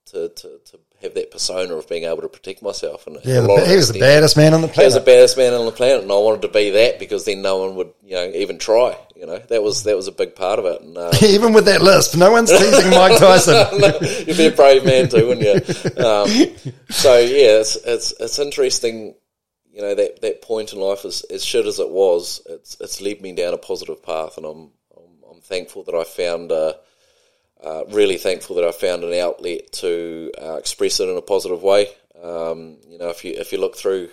[0.07, 3.05] to, to, to have that persona of being able to protect myself.
[3.05, 4.83] And Yeah, the, he was the baddest man on the planet.
[4.83, 7.25] he was the baddest man on the planet, and I wanted to be that because
[7.25, 8.97] then no one would, you know, even try.
[9.15, 10.81] You know, that was that was a big part of it.
[10.81, 13.55] And uh, Even with that lisp, no one's teasing Mike Tyson.
[14.27, 16.03] you'd be a brave man too, wouldn't you?
[16.03, 16.27] Um,
[16.89, 19.15] so yeah, it's it's it's interesting.
[19.71, 23.01] You know that that point in life, as as shit as it was, it's it's
[23.01, 26.51] led me down a positive path, and I'm I'm, I'm thankful that I found.
[26.51, 26.73] Uh,
[27.63, 31.63] uh, really thankful that I found an outlet to uh, express it in a positive
[31.63, 31.87] way.
[32.21, 34.09] Um, you know, if you if you look through,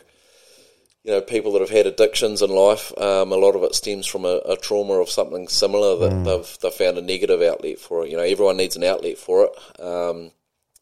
[1.05, 4.07] you know, people that have had addictions in life, um, a lot of it stems
[4.07, 8.05] from a, a trauma of something similar that they've they've found a negative outlet for
[8.05, 8.11] it.
[8.11, 9.81] You know, everyone needs an outlet for it.
[9.81, 10.33] Um,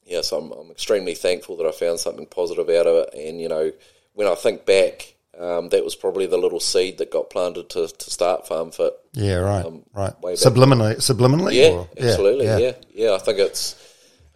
[0.05, 3.15] yes, I'm, I'm extremely thankful that I found something positive out of it.
[3.15, 3.73] And, you know,
[4.15, 7.89] when I think back, um, that was probably the little seed that got planted to,
[7.89, 8.93] to start Farm Fit.
[9.13, 10.13] Yeah, right, Um, right.
[10.23, 11.55] Subliminally, subliminally.
[11.55, 12.47] Yeah, or- absolutely.
[12.47, 12.73] Yeah.
[12.93, 13.77] yeah, I think it's.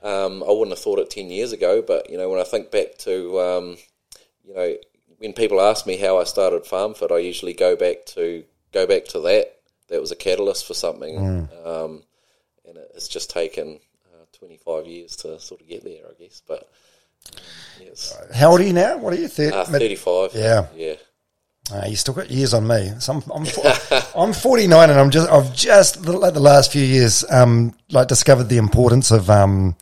[0.02, 2.70] Um, I wouldn't have thought it ten years ago, but you know, when I think
[2.72, 3.76] back to, um,
[4.44, 4.76] you know,
[5.18, 8.42] when people ask me how I started Farm Fit, I usually go back to
[8.72, 9.54] go back to that.
[9.88, 11.66] That was a catalyst for something, Mm.
[11.66, 12.02] um,
[12.66, 13.78] and it- it's just taken
[14.12, 16.42] uh, twenty five years to sort of get there, I guess.
[16.48, 16.68] But
[18.34, 18.96] How old are you now?
[18.98, 19.28] What are you?
[19.28, 20.30] Thir- uh, mid- thirty five.
[20.34, 20.66] Yeah.
[20.74, 20.94] yeah.
[21.72, 22.90] Uh, you still got years on me.
[22.98, 23.46] So I'm, I'm,
[24.28, 28.44] I'm 49, and I'm just I've just like the last few years um like discovered
[28.48, 29.76] the importance of um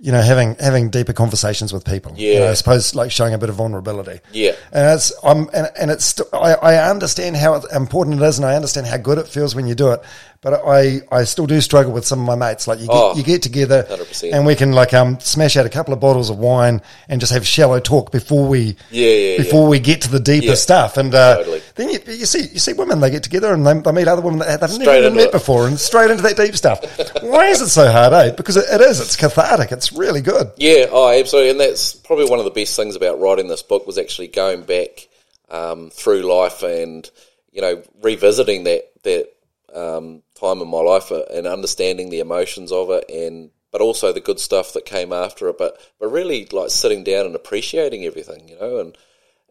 [0.00, 2.14] you know having having deeper conversations with people.
[2.16, 2.50] You know, Yeah.
[2.50, 4.20] I suppose like showing a bit of vulnerability.
[4.32, 4.52] Yeah.
[4.72, 8.54] and it's I'm and, and it's I, I understand how important it is, and I
[8.56, 10.00] understand how good it feels when you do it.
[10.40, 12.68] But I, I still do struggle with some of my mates.
[12.68, 14.32] Like you get, Oh, you get together 100%.
[14.32, 17.32] and we can like um smash out a couple of bottles of wine and just
[17.32, 20.54] have shallow talk before we Yeah, yeah, before we get to the deeper Yeah.
[20.54, 20.96] stuff.
[20.96, 21.62] And uh, Totally.
[21.74, 24.22] then you, you see you see women they get together and they, they meet other
[24.22, 25.32] women that they've never even met it.
[25.32, 26.84] before and straight into that deep stuff.
[27.22, 28.30] Why is it so hard, eh?
[28.30, 29.00] Because it, it is.
[29.00, 29.72] It's cathartic.
[29.72, 30.52] It's really good.
[30.56, 33.88] Yeah, oh, absolutely, and that's probably one of the best things about writing this book
[33.88, 35.08] was actually going back
[35.50, 37.10] um, through life and
[37.50, 39.26] you know revisiting that that
[39.74, 44.12] um, time in my life uh, and understanding the emotions of it, and but also
[44.12, 45.58] the good stuff that came after it.
[45.58, 48.96] But but really like sitting down and appreciating everything, you know, and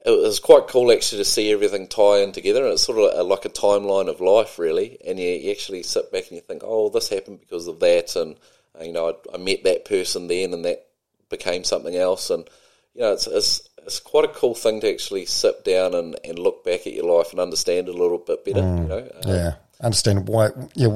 [0.05, 3.19] it was quite cool actually to see everything tie in together, and it's sort of
[3.19, 4.97] a, like a timeline of life, really.
[5.05, 8.15] And you, you actually sit back and you think, oh, this happened because of that,
[8.15, 8.37] and
[8.79, 10.87] uh, you know, I, I met that person then, and that
[11.29, 12.47] became something else, and
[12.93, 16.37] you know, it's it's it's quite a cool thing to actually sit down and, and
[16.37, 18.59] look back at your life and understand it a little bit better.
[18.59, 19.55] You know, Um, Yeah.
[19.81, 20.87] Understand why, yeah,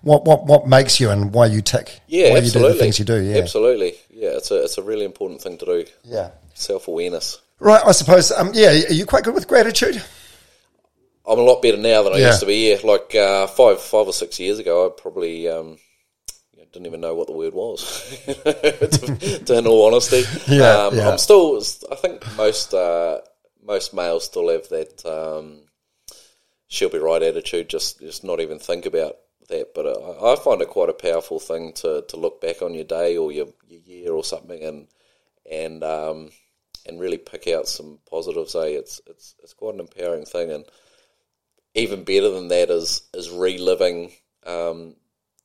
[0.00, 2.00] what, what, what makes you and why you tick.
[2.06, 2.60] yeah, why absolutely.
[2.60, 3.20] you do the things you do.
[3.22, 3.36] Yeah.
[3.38, 3.94] absolutely.
[4.10, 5.84] Yeah, it's a it's a really important thing to do.
[6.04, 6.30] Yeah.
[6.54, 7.40] Self awareness.
[7.60, 7.82] Right.
[7.84, 10.02] I suppose, um, yeah, are you quite good with gratitude?
[11.26, 12.28] I'm a lot better now than I Yeah.
[12.28, 12.70] used to be.
[12.70, 15.78] Yeah, like uh, five five or six years ago, I probably um,
[16.72, 17.82] didn't even know what the word was.
[18.26, 21.10] to, to in all honesty, Yeah, um, yeah.
[21.10, 21.62] I'm still.
[21.92, 23.20] I think most uh,
[23.62, 25.04] most males still have that.
[25.06, 25.60] Um,
[26.74, 27.68] she'll be right attitude.
[27.68, 29.16] Just just not even think about
[29.48, 29.74] that.
[29.74, 32.74] But uh, I I find it quite a powerful thing to, to look back on
[32.74, 34.88] your day or your, your year or something and
[35.50, 36.30] and um,
[36.86, 38.54] and really pick out some positives.
[38.54, 38.66] Eh?
[38.80, 40.64] It's it's it's quite an empowering thing and
[41.74, 44.12] even better than that is is reliving
[44.46, 44.94] um,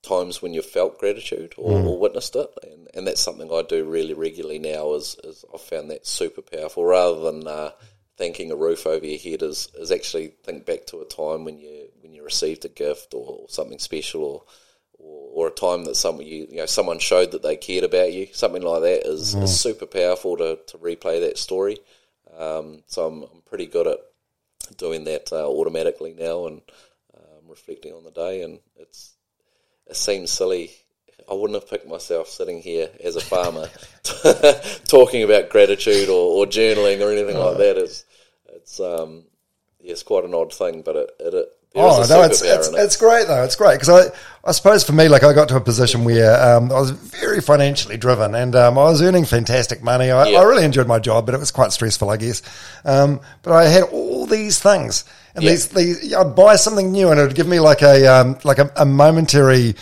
[0.04, 1.88] times when you've felt gratitude or, Mm.
[1.88, 4.94] or witnessed it, and, and that's something I do really regularly now.
[4.94, 6.86] Is, is I've found that super powerful.
[6.86, 7.72] Rather than uh,
[8.20, 11.58] thanking a roof over your head, is is actually think back to a time when
[11.58, 14.44] you when you received a gift or, something special or.
[15.02, 18.12] Or, or a time that someone you, you know someone showed that they cared about
[18.12, 19.44] you, something like that is, Mm.
[19.44, 21.78] is super powerful to, to replay that story.
[22.38, 24.00] Um, so I'm, I'm pretty good at
[24.76, 26.62] doing that uh, automatically now and
[27.16, 28.42] um, reflecting on the day.
[28.42, 29.14] And it's
[29.88, 30.72] it seems silly.
[31.32, 33.70] I wouldn't have picked myself sitting here as a farmer
[34.88, 37.78] talking about gratitude or, or journaling or anything like that.
[37.78, 38.04] It's
[38.70, 39.24] it's um
[39.82, 41.34] yeah, it's quite an odd thing, but it it.
[41.34, 41.46] it
[41.76, 42.76] Oh no, it's it's, it.
[42.78, 43.44] it's great though.
[43.44, 46.34] It's great because I I suppose for me, like I got to a position where
[46.42, 50.10] um, I was very financially driven and um, I was earning fantastic money.
[50.12, 50.40] I, Yeah.
[50.40, 52.42] I really enjoyed my job, but it was quite stressful, I guess.
[52.86, 55.06] Um, but I had all these things,
[55.36, 55.52] and Yeah.
[55.52, 58.60] these these I'd buy something new, and it would give me like a um, like
[58.60, 59.76] a, a momentary.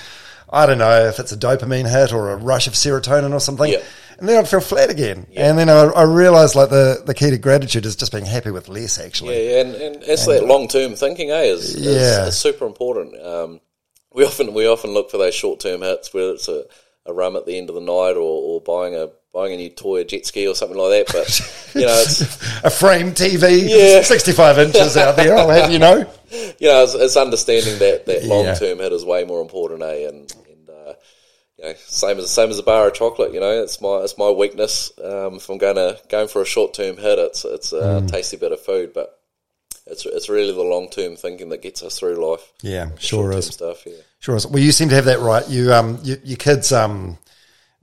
[0.49, 3.71] I don't know if it's a dopamine hit or a rush of serotonin or something.
[3.71, 3.79] Yeah.
[4.19, 5.27] And then I'd feel flat again.
[5.35, 8.51] And then I, I realized like the, the key to gratitude is just being happy
[8.51, 9.35] with less actually.
[9.35, 11.43] Yeah, yeah, and, and it's that long term thinking, eh?
[11.43, 12.27] Is, is, Yeah.
[12.27, 13.19] is super important.
[13.21, 13.61] Um,
[14.13, 16.63] we often we often look for those short term hits, whether it's a,
[17.05, 19.69] a rum at the end of the night or, or buying a buying a new
[19.69, 21.13] toy, a jet ski or something like that.
[21.13, 22.21] But you know, it's
[22.63, 24.01] a frame TV, Yeah.
[24.01, 25.97] 65 inches out there, I'll have you know.
[26.31, 30.07] you know, it's, it's understanding that that long term hit is way more important, eh?
[30.07, 30.46] And and
[31.57, 33.33] you know, same as same as a bar of chocolate.
[33.33, 34.91] You know, it's my it's my weakness.
[35.03, 38.11] Um, if I'm going to going for a short term hit, it's it's a Mm.
[38.11, 39.19] tasty bit of food, but
[39.85, 42.51] it's it's really the long term thinking that gets us through life.
[42.61, 43.47] Yeah, sure is.
[43.47, 43.85] stuff.
[43.85, 43.93] Yeah.
[44.19, 44.45] Sure is.
[44.47, 45.47] Well, you seem to have that right.
[45.47, 47.17] You, um, you, your kids, um,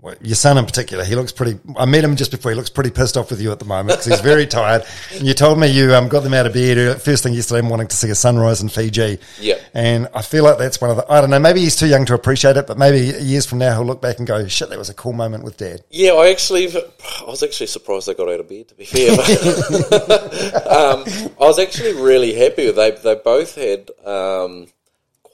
[0.04, 1.58] well, your son in particular, he looks pretty.
[1.78, 2.50] I met him just before.
[2.50, 4.84] He looks pretty pissed off with you at the moment because he's very tired.
[5.14, 7.86] And you told me you um, got them out of bed first thing yesterday, wanting
[7.86, 9.18] to see a sunrise in Fiji.
[9.40, 9.54] Yeah.
[9.72, 11.10] And I feel like that's one of the.
[11.10, 11.38] I don't know.
[11.38, 14.18] Maybe he's too young to appreciate it, but maybe years from now he'll look back
[14.18, 17.42] and go, "Shit, that was a cool moment with Dad." Yeah, I actually, I was
[17.42, 18.68] actually surprised they got out of bed.
[18.68, 19.10] To be fair,
[20.68, 21.04] um,
[21.40, 22.70] I was actually really happy.
[22.70, 24.66] They they both had um,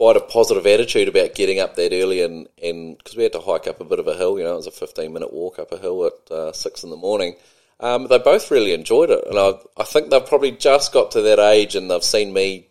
[0.00, 3.40] quite a positive attitude about getting up that early, and and because we had to
[3.40, 4.38] hike up a bit of a hill.
[4.38, 6.88] You know, it was a fifteen minute walk up a hill at uh, six in
[6.88, 7.36] the morning.
[7.80, 11.20] Um, they both really enjoyed it, and I I think they've probably just got to
[11.20, 12.68] that age, and they've seen me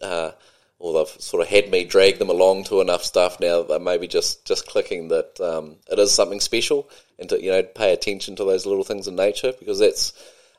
[0.00, 0.30] uh,
[0.78, 3.80] or they've sort of had me drag them along to enough stuff now that they're
[3.80, 6.88] maybe just, just clicking that um, it is something special
[7.18, 10.12] and to you know pay attention to those little things in nature because that's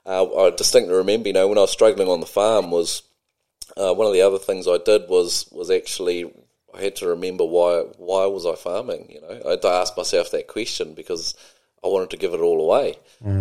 [0.05, 3.03] uh, I distinctly remember you know when I was struggling on the farm was
[3.77, 6.31] uh, one of the other things I did was was actually
[6.73, 9.95] I had to remember why why was I farming you know I had to ask
[9.97, 11.35] myself that question because
[11.83, 12.95] I wanted to give it all away.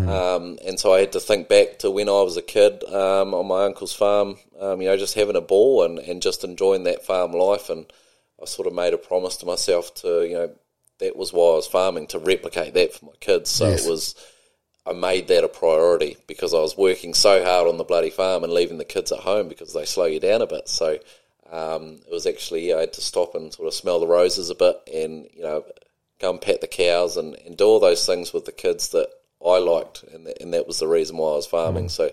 [0.09, 3.35] Um, and so I had to think back to when I was a kid um,
[3.35, 6.83] on my uncle's farm, um, you know, just having a ball and, and just enjoying
[6.85, 7.71] that farm life.
[7.71, 7.87] And
[8.43, 10.51] I sort of made a promise to myself to, you know,
[10.99, 13.49] that was why I was farming, to replicate that for my kids.
[13.49, 13.87] So Yes.
[13.87, 14.15] it was,
[14.85, 18.43] I made that a priority because I was working so hard on the bloody farm
[18.43, 20.69] and leaving the kids at home because they slow you down a bit.
[20.69, 20.99] So
[21.51, 24.55] um, it was actually, I had to stop and sort of smell the roses a
[24.55, 25.65] bit and, you know,
[26.21, 29.09] go and pat the cows and, and do all those things with the kids that
[29.45, 30.03] I liked.
[30.13, 31.89] And, th- and that was the reason why I was farming.
[31.89, 32.11] So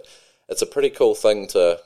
[0.47, 1.79] it's a pretty cool thing to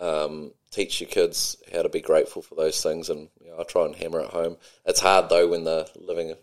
[0.00, 3.08] um, teach your kids how to be grateful for those things.
[3.08, 4.56] And you know, I try and hammer it home.
[4.84, 6.34] It's hard though when they're living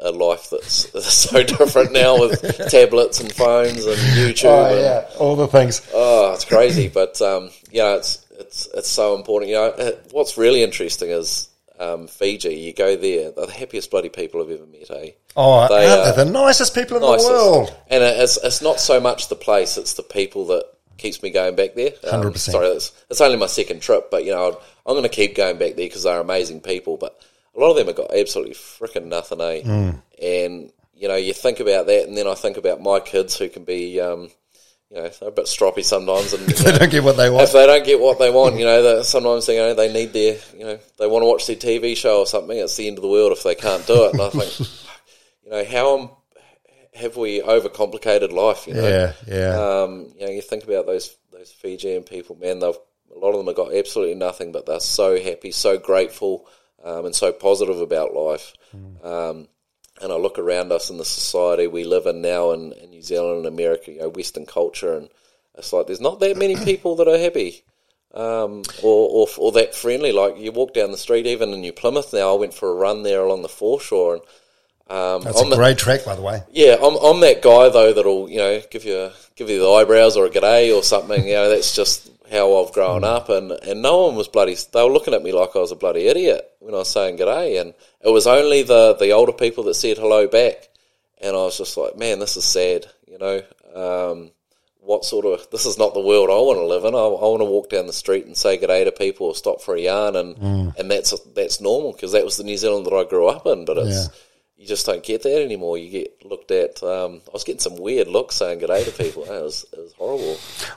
[0.00, 2.40] a, life that's, that's so different now with
[2.70, 4.44] tablets and phones and YouTube.
[4.44, 5.88] Oh and, yeah, all the things.
[5.94, 9.50] Oh, it's crazy, but um, you know, it's it's it's so important.
[9.50, 11.48] You know, uh, what's really interesting is
[11.78, 12.54] um, Fiji.
[12.54, 14.90] You go there, they're the happiest bloody people I've ever met.
[14.90, 15.10] Eh?
[15.36, 17.28] Oh, They are they the nicest people in nicest.
[17.28, 17.76] the world?
[17.88, 20.64] And it's it's not so much the place; it's the people that
[20.98, 21.92] keeps me going back there.
[22.10, 22.36] Um, 100%.
[22.38, 25.58] Sorry, it's, it's only my second trip, but you know, I'm going to keep going
[25.58, 26.96] back there because they're amazing people.
[26.98, 27.18] But
[27.60, 29.62] a lot of them have got absolutely freaking nothing, eh?
[29.62, 30.02] Mm.
[30.22, 33.48] And you know, you think about that, and then I think about my kids who
[33.48, 34.30] can be, um,
[34.90, 37.44] you know, they're a bit stroppy sometimes, and They know, don't get what they want.
[37.44, 40.12] if they don't get what they want, you know, sometimes they, you know, they need
[40.12, 42.56] their, you know, they want to watch their TV show or something.
[42.58, 44.12] It's the end of the world if they can't do it.
[44.12, 44.68] And I think,
[45.44, 46.10] you know, how um,
[46.94, 48.66] have we overcomplicated life?
[48.66, 49.82] You know, Yeah, yeah.
[49.82, 52.58] um, you know, you think about those those Fijian people, man.
[52.58, 52.74] They've
[53.14, 56.46] a lot of them have got absolutely nothing, but they're so happy, so grateful,
[56.84, 58.54] um, and so positive about life.
[59.02, 59.48] Um,
[60.02, 63.02] and I look around us in the society we live in now in, in New
[63.02, 65.08] Zealand and America, you know, Western culture, and
[65.56, 67.62] it's like there's not that many people that are happy
[68.14, 70.12] um, or, or or that friendly.
[70.12, 72.34] Like you walk down the street, even in New Plymouth now.
[72.34, 74.22] I went for a run there along the foreshore, and
[74.88, 76.42] um, That's I'm a the- great track, by the way.
[76.50, 80.16] yeah, I'm, I'm that guy though that'll you know give you give you the eyebrows
[80.16, 81.26] or a g'day or something.
[81.26, 84.54] You know, that's just how I've grown up, and, and no one was bloody.
[84.54, 87.18] They were looking at me like I was a bloody idiot when I was saying
[87.18, 90.68] g'day, and it was only the the older people that said hello back,
[91.20, 92.86] and I was just like, man, this is sad.
[93.08, 93.42] You know,
[93.74, 94.30] um,
[94.78, 96.94] what sort of this is not the world I want to live in.
[96.94, 99.60] I, I want to walk down the street and say g'day to people or stop
[99.60, 100.36] for a yarn, and
[100.78, 103.64] and that's that's normal because that was the New Zealand that I grew up in.
[103.64, 104.14] But it's Yeah.
[104.60, 105.78] You just don't get that anymore.
[105.78, 106.82] You get looked at.
[106.82, 109.24] Um, I was getting some weird looks saying g'day to people.
[109.24, 110.36] It was it was horrible.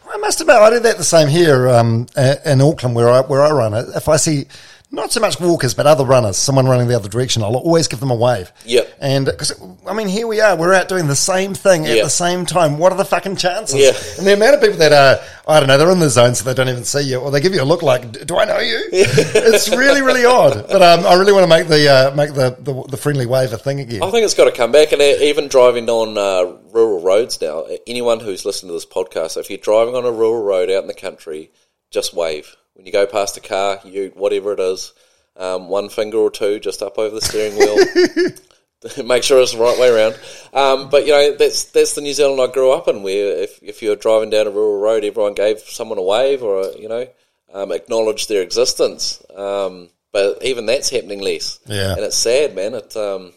[0.10, 2.08] I must admit, I do that the same here um,
[2.46, 3.74] in Auckland, where I where I run.
[3.74, 3.90] it.
[3.94, 4.46] If I see
[4.94, 8.00] not so much walkers, but other runners, someone running the other direction, I'll always give
[8.00, 8.52] them a wave.
[8.64, 8.94] Yep.
[9.02, 12.04] And because I mean, here we are, we're out doing the same thing at Yep.
[12.04, 12.78] the same time.
[12.78, 13.76] What are the fucking chances?
[13.76, 14.18] Yeah.
[14.20, 16.46] And the amount of people that are, I don't know, they're in the zone, so
[16.46, 18.60] they don't even see you, or they give you a look like, "Do I know
[18.60, 20.68] you?" it's really, really odd.
[20.68, 23.52] But um, I really want to make the uh, make the, the the friendly wave
[23.52, 24.04] a thing again.
[24.04, 24.92] I think it's got to come back.
[24.92, 29.50] And even driving on uh, rural roads now, anyone who's listening to this podcast, if
[29.50, 31.52] you're driving on a rural road out in the country,
[31.90, 34.94] just wave when you go past a car, you whatever it is,
[35.38, 39.06] um, one finger or two just up over the steering wheel.
[39.06, 40.20] Make sure it's the right way around.
[40.54, 43.60] Um, but you know that's that's the New Zealand I grew up in, where if
[43.64, 46.90] if you're driving down a rural road, everyone gave someone a wave or a, you
[46.90, 47.08] know
[47.54, 49.24] um, acknowledged their existence.
[49.36, 51.60] Um, but even that's happening less.
[51.66, 51.94] Yeah.
[51.94, 52.74] and it's sad, man.
[52.74, 53.34] It um,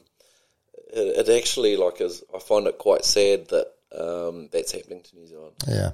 [0.93, 5.16] it, it actually like is I find it quite sad that um, that's happening to
[5.16, 5.55] New Zealand.
[5.68, 5.91] yeah.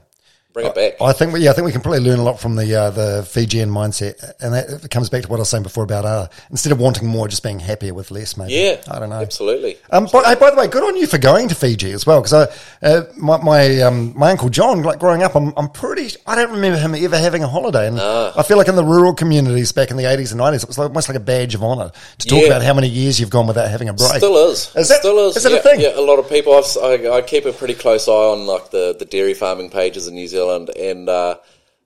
[0.52, 1.00] Bring it back.
[1.00, 2.90] I think, we- yeah, I think we can probably learn a lot from the uh,
[2.90, 6.28] the Fijian mindset, and that comes back to what I was saying before about uh,
[6.50, 8.36] instead of wanting more, just being happier with less.
[8.36, 8.52] Maybe.
[8.54, 9.20] yeah, I don't know.
[9.20, 9.78] Absolutely.
[9.90, 12.20] Um, but, hey, by the way, good on you for going to Fiji as well.
[12.20, 12.50] Because
[12.82, 16.10] I, uh, my my, um, my uncle John, like growing up, I'm, I'm pretty.
[16.26, 19.14] I don't remember him ever having a holiday, and I feel like in the rural
[19.14, 21.62] communities back in the 80s and 90s, it was like, almost like a badge of
[21.62, 22.46] honor to talk Yeah.
[22.48, 24.16] about how many years you've gone without having a break.
[24.16, 24.70] Still is.
[24.76, 25.36] Is it- Still is.
[25.38, 25.80] is it a thing?
[25.80, 26.52] Yeah, a lot of people.
[26.54, 30.06] I've, I, I keep a pretty close eye on like the, the dairy farming pages
[30.08, 31.36] in New Zealand, and uh,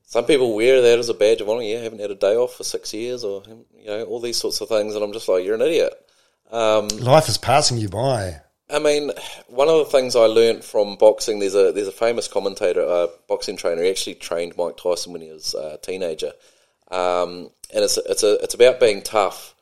[0.03, 1.63] some people wear that as a badge of honour.
[1.63, 4.61] Yeah, haven't had a day off for six years, or you know, all these sorts
[4.61, 5.93] of things, and I'm just like, you're an idiot.
[6.99, 8.41] Life is passing you by.
[8.69, 9.11] I mean,
[9.47, 13.07] one of the things I learned from boxing, there's a there's a famous commentator, a
[13.27, 13.83] boxing trainer.
[13.83, 16.33] He actually trained Mike Tyson when he was a teenager,
[16.91, 19.55] um, and it's it's a it's about being tough.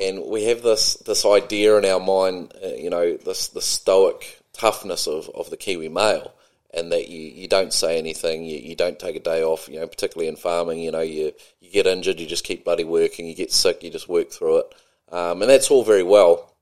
[0.00, 4.40] And we have this this idea in our mind, uh, you know, this the stoic
[4.52, 6.32] toughness of, of the Kiwi male,
[6.76, 9.80] and that you, you don't say anything, you, you don't take a day off, you
[9.80, 13.26] know, particularly in farming, you know, you you get injured, you just keep bloody working,
[13.26, 14.74] you get sick, you just work through it,
[15.10, 16.54] um, and that's all very well.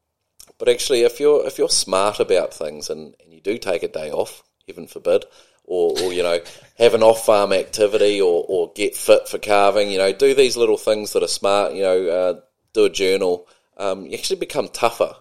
[0.58, 3.88] But actually, if you're if you're smart about things and, and you do take a
[3.88, 5.24] day off, heaven forbid,
[5.64, 6.40] or, or you know
[6.78, 10.56] have an off farm activity or, or get fit for calving, you know, do these
[10.56, 12.40] little things that are smart, you know, uh,
[12.72, 15.14] do a journal, um, you actually become tougher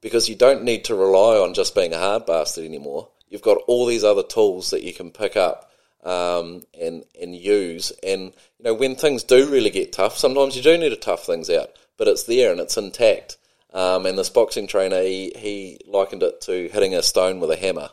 [0.00, 3.08] because you don't need to rely on just being a hard bastard anymore.
[3.28, 5.70] You've got all these other tools that you can pick up
[6.04, 7.92] um, and and use.
[8.02, 11.24] And you know when things do really get tough, sometimes you do need to tough
[11.24, 13.36] things out, but it's there and it's intact.
[13.72, 17.56] Um, and this boxing trainer, he, he likened it to hitting a stone with a
[17.56, 17.90] hammer.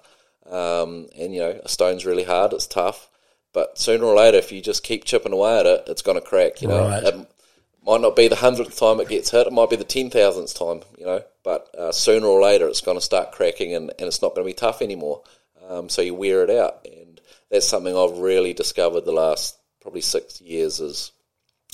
[0.50, 3.10] Um, and you know, a stone's really hard; it's tough,
[3.52, 6.26] but sooner or later, if you just keep chipping away at it, it's going to
[6.26, 6.62] crack.
[6.62, 7.04] You know, Right.
[7.04, 7.28] It
[7.86, 10.58] might not be the hundredth time it gets hit; it might be the ten thousandth
[10.58, 10.82] time.
[10.98, 14.22] You know, but uh, sooner or later, it's going to start cracking, and, and it's
[14.22, 15.22] not going to be tough anymore.
[15.68, 17.20] Um, so you wear it out, and
[17.50, 21.12] that's something I've really discovered the last probably six years is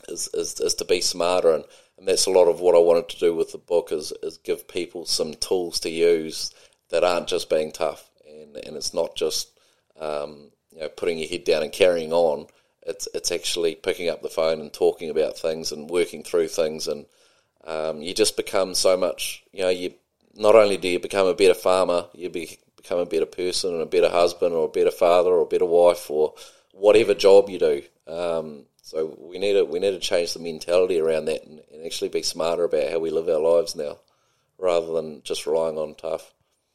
[0.09, 1.63] is, is, is to be smarter and,
[1.97, 4.37] and that's a lot of what I wanted to do with the book is, is
[4.37, 6.51] give people some tools to use
[6.89, 9.57] that aren't just being tough and, and it's not just
[9.99, 12.47] um, you know putting your head down and carrying on
[12.83, 16.87] it's it's actually picking up the phone and talking about things and working through things
[16.87, 17.05] and
[17.65, 19.93] um, you just become so much you know you
[20.35, 23.81] not only do you become a better farmer you be, become a better person and
[23.81, 26.33] a better husband or a better father or a better wife or
[26.73, 30.99] whatever job you do um, so we need to we need to change the mentality
[30.99, 33.97] around that and, and actually be smarter about how we live our lives now,
[34.57, 36.33] rather than just relying on tough.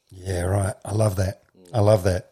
[0.09, 0.73] Yeah, right.
[0.83, 1.43] I love that.
[1.73, 2.31] I love that.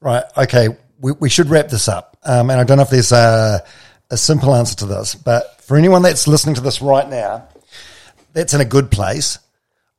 [0.00, 0.24] Right.
[0.36, 0.68] Okay.
[1.00, 2.16] We, we should wrap this up.
[2.24, 3.64] Um, and I don't know if there's a,
[4.10, 7.48] a simple answer to this, but for anyone that's listening to this right now,
[8.32, 9.38] that's in a good place.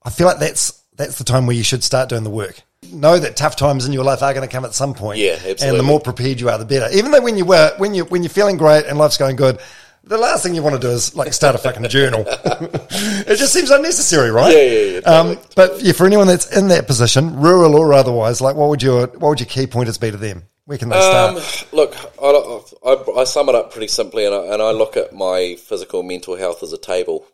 [0.04, 2.62] I feel like that's that's the time where you should start doing the work.
[2.92, 5.20] Know that tough times in your life are going to come at some point.
[5.20, 6.88] Yeah, And the more prepared you are, the better.
[6.96, 9.60] Even though when you were when you when you're feeling great and life's going good,
[10.04, 12.24] the last thing you want to do is like start a fucking journal.
[12.28, 14.54] it just seems unnecessary, right?
[14.54, 18.42] Yeah, yeah, yeah, Um, but yeah, for anyone that's in that position, rural or otherwise,
[18.42, 20.44] like what would your what would your key pointers be to them?
[20.70, 21.36] Where can they start?
[21.36, 24.98] Um, look, I, I, I sum it up pretty simply, and I, and I look
[24.98, 27.26] at my physical and mental health as a table.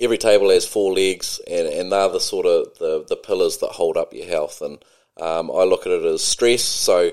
[0.00, 3.68] Every table has four legs, and, and they're the sort of the, the pillars that
[3.68, 4.62] hold up your health.
[4.62, 4.84] And
[5.16, 7.12] um, I look at it as stress, so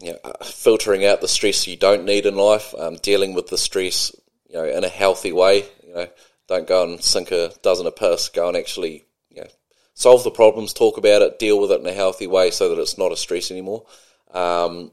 [0.00, 3.46] you know, uh, filtering out the stress you don't need in life, um, dealing with
[3.46, 4.12] the stress,
[4.48, 5.66] you know, in a healthy way.
[5.86, 6.08] You know,
[6.48, 8.28] don't go and sink a dozen of piss.
[8.28, 9.50] Go and actually, you know,
[9.94, 12.82] solve the problems, talk about it, deal with it in a healthy way, so that
[12.82, 13.84] it's not a stress anymore.
[14.32, 14.92] Um,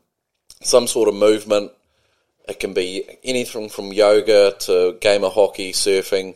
[0.62, 1.72] some sort of movement.
[2.48, 6.36] It can be anything from yoga to game of hockey, surfing.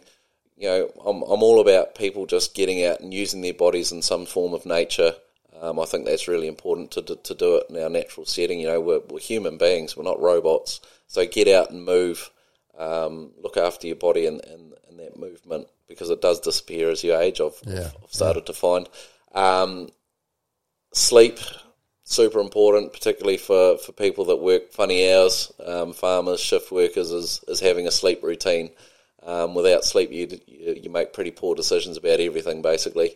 [0.58, 4.02] You know, I'm, I'm all about people just getting out and using their bodies in
[4.02, 5.16] some form of nature.
[5.60, 8.60] Um, I think that's really important to, to, to do it in our natural setting.
[8.60, 10.82] You know, we're, we're human beings, we're not robots.
[11.08, 12.32] So get out and move,
[12.78, 17.04] um, look after your body and, and, and that movement because it does disappear as
[17.04, 17.40] you age.
[17.42, 18.90] I've, Yeah, I've started to find.
[19.34, 19.90] Um,
[20.94, 21.40] sleep,
[22.12, 27.44] super important, particularly for, for people that work funny hours, um, farmers, shift workers, is,
[27.48, 28.72] is having a sleep routine.
[29.24, 33.16] Um, without sleep, you, you make pretty poor decisions about everything, basically.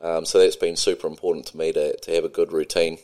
[0.00, 2.98] Um, so that's been super important to me to, to have a good routine.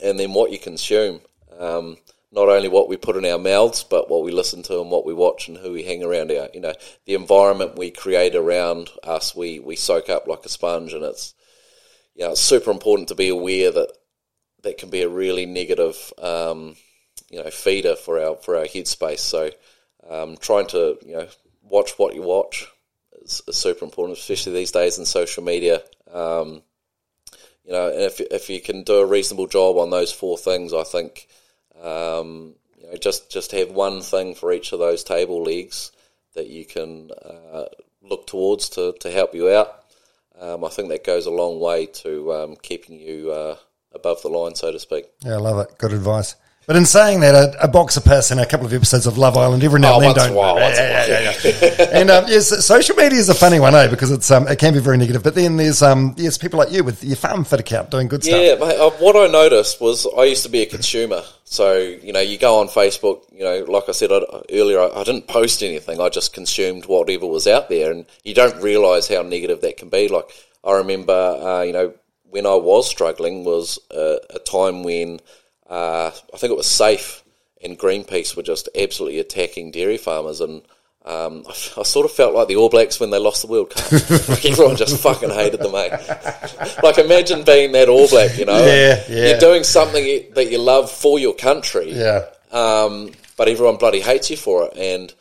[0.00, 1.20] And then what you consume,
[1.58, 1.96] um,
[2.32, 5.04] not only what we put in our mouths, but what we listen to and what
[5.04, 6.30] we watch and who we hang around.
[6.30, 6.74] Our, you know,
[7.06, 11.34] the environment we create around us, we, we soak up like a sponge, and it's
[12.14, 13.92] you know, it's super important to be aware that
[14.62, 16.76] that can be a really negative, um,
[17.30, 19.20] you know, feeder for our for our headspace.
[19.20, 19.50] So,
[20.08, 21.28] um, trying to you know
[21.62, 22.66] watch what you watch
[23.22, 25.82] is, is super important, especially these days in social media.
[26.12, 26.62] Um,
[27.64, 30.72] you know, and if if you can do a reasonable job on those four things,
[30.72, 31.28] I think
[31.82, 35.92] um, you know just just have one thing for each of those table legs
[36.34, 37.64] that you can uh,
[38.02, 39.84] look towards to, to help you out.
[40.38, 43.56] Um, I think that goes a long way to um, keeping you uh,
[43.94, 45.06] above the line, so to speak.
[45.24, 45.78] Yeah, I love it.
[45.78, 46.36] Good advice.
[46.66, 49.18] But in saying that, a, a box of piss and a couple of episodes of
[49.18, 50.34] Love Island every now Oh, and then don't.
[50.36, 51.08] while, once in a while.
[51.08, 51.86] yeah, yeah, yeah.
[52.00, 53.88] and um, yes, social media is a funny one, eh?
[53.88, 55.24] Because it's um, it can be very negative.
[55.24, 58.22] But then there's um, yes, people like you with your farm fit account doing good
[58.22, 58.40] stuff.
[58.40, 61.22] Yeah, mate, uh, what I noticed was I used to be a consumer.
[61.44, 64.20] So, you know, you go on Facebook, you know, like I said I,
[64.52, 66.00] earlier, I, I didn't post anything.
[66.00, 67.90] I just consumed whatever was out there.
[67.90, 70.06] And you don't realise how negative that can be.
[70.06, 70.30] Like,
[70.62, 71.94] I remember, uh, you know,
[72.30, 75.20] when I was struggling was a, a time when
[75.68, 77.22] uh, I think it was Safe
[77.62, 80.40] and Greenpeace were just absolutely attacking dairy farmers.
[80.40, 80.62] And
[81.04, 81.50] um, I,
[81.80, 83.92] I sort of felt like the All Blacks when they lost the World Cup.
[84.28, 85.92] like everyone just fucking hated them, mate.
[86.82, 88.58] like imagine being that All Black, you know?
[88.58, 89.28] Yeah, yeah.
[89.30, 92.26] You're doing something that you love for your country, Yeah.
[92.52, 95.12] um, but everyone bloody hates you for it, and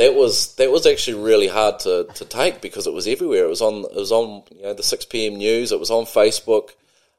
[0.00, 3.44] that was that was actually really hard to, to take because it was everywhere.
[3.44, 5.72] It was on it was on you know the six pm news.
[5.72, 6.70] It was on Facebook.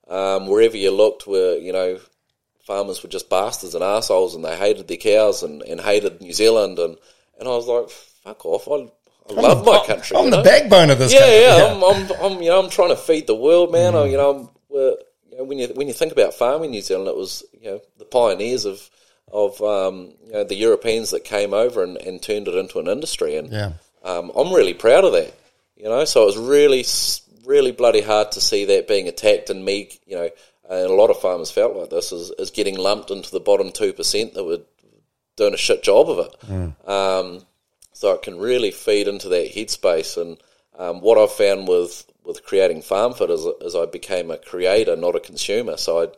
[0.08, 2.00] Um, wherever you looked, were you know
[2.66, 6.34] farmers were just bastards and assholes, and they hated their cows and, and hated New
[6.34, 6.98] Zealand, and,
[7.40, 8.68] and I was like, fuck off.
[8.68, 8.90] I,
[9.30, 10.18] I love my country.
[10.18, 10.44] I'm the know?
[10.44, 11.40] backbone of this yeah, country.
[11.40, 13.94] yeah, I'm, I'm, I'm, you know, I'm trying to feed the world, man.
[13.96, 14.96] I, you know, I'm, we're,
[15.30, 17.70] you know, when you when you think about farming in New Zealand, it was you
[17.70, 18.90] know the pioneers of
[19.32, 22.88] of um, you know the Europeans that came over and, and turned it into an
[22.88, 23.74] industry, and Yeah.
[24.04, 25.34] um, I'm really proud of that.
[25.76, 26.86] You know, so it was really
[27.46, 30.30] really bloody hard to see that being attacked, and me, you know,
[30.70, 33.72] and a lot of farmers felt like this is, is getting lumped into the bottom
[33.72, 34.62] two percent that were
[35.38, 36.88] doing a shit job of it.
[36.88, 37.46] Um,
[37.94, 40.22] so it can really feed into that headspace.
[40.22, 40.38] And
[40.78, 45.16] um, what I've found with, with creating FarmFit is, is I became a creator, not
[45.16, 45.78] a consumer.
[45.78, 46.12] So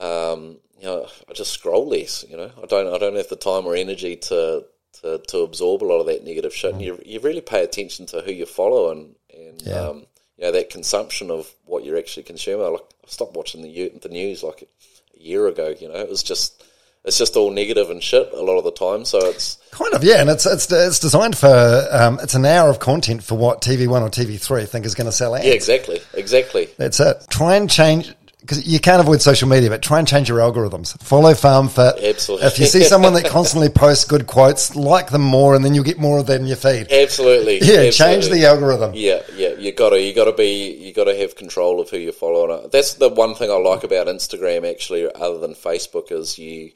[0.00, 2.24] I, um, you know, I just scroll less.
[2.28, 4.64] You know, I don't I don't have the time or energy to
[5.02, 6.72] to, to absorb a lot of that negative shit.
[6.72, 9.80] And you you really pay attention to who you follow and and Yeah.
[9.88, 12.64] um, you know that consumption of what you're actually consuming.
[12.66, 15.74] I, like, I stopped watching the the news like a year ago.
[15.78, 16.64] You know, it was just.
[17.02, 20.04] It's just all negative and shit a lot of the time, so it's Kind of,
[20.04, 23.62] yeah, and it's it's it's designed for um, it's an hour of content for what
[23.62, 25.42] TV One or TV Three think is going to sell out.
[25.42, 26.68] yeah, exactly, exactly.
[26.76, 27.24] That's it.
[27.30, 31.00] Try and change because you can't avoid social media, but try and change your algorithms.
[31.02, 32.02] Follow FarmFit.
[32.02, 32.46] Absolutely.
[32.46, 35.84] If you see someone that constantly posts good quotes, like them more, and then you'll
[35.84, 36.90] get more of that in your feed.
[36.90, 37.60] Absolutely.
[37.70, 37.90] Yeah, absolutely.
[37.92, 38.92] change the algorithm.
[38.94, 42.68] Yeah, yeah, you gotta you gotta be you gotta have control of who you're following.
[42.72, 46.72] That's the one thing I like about Instagram actually, other than Facebook, is you.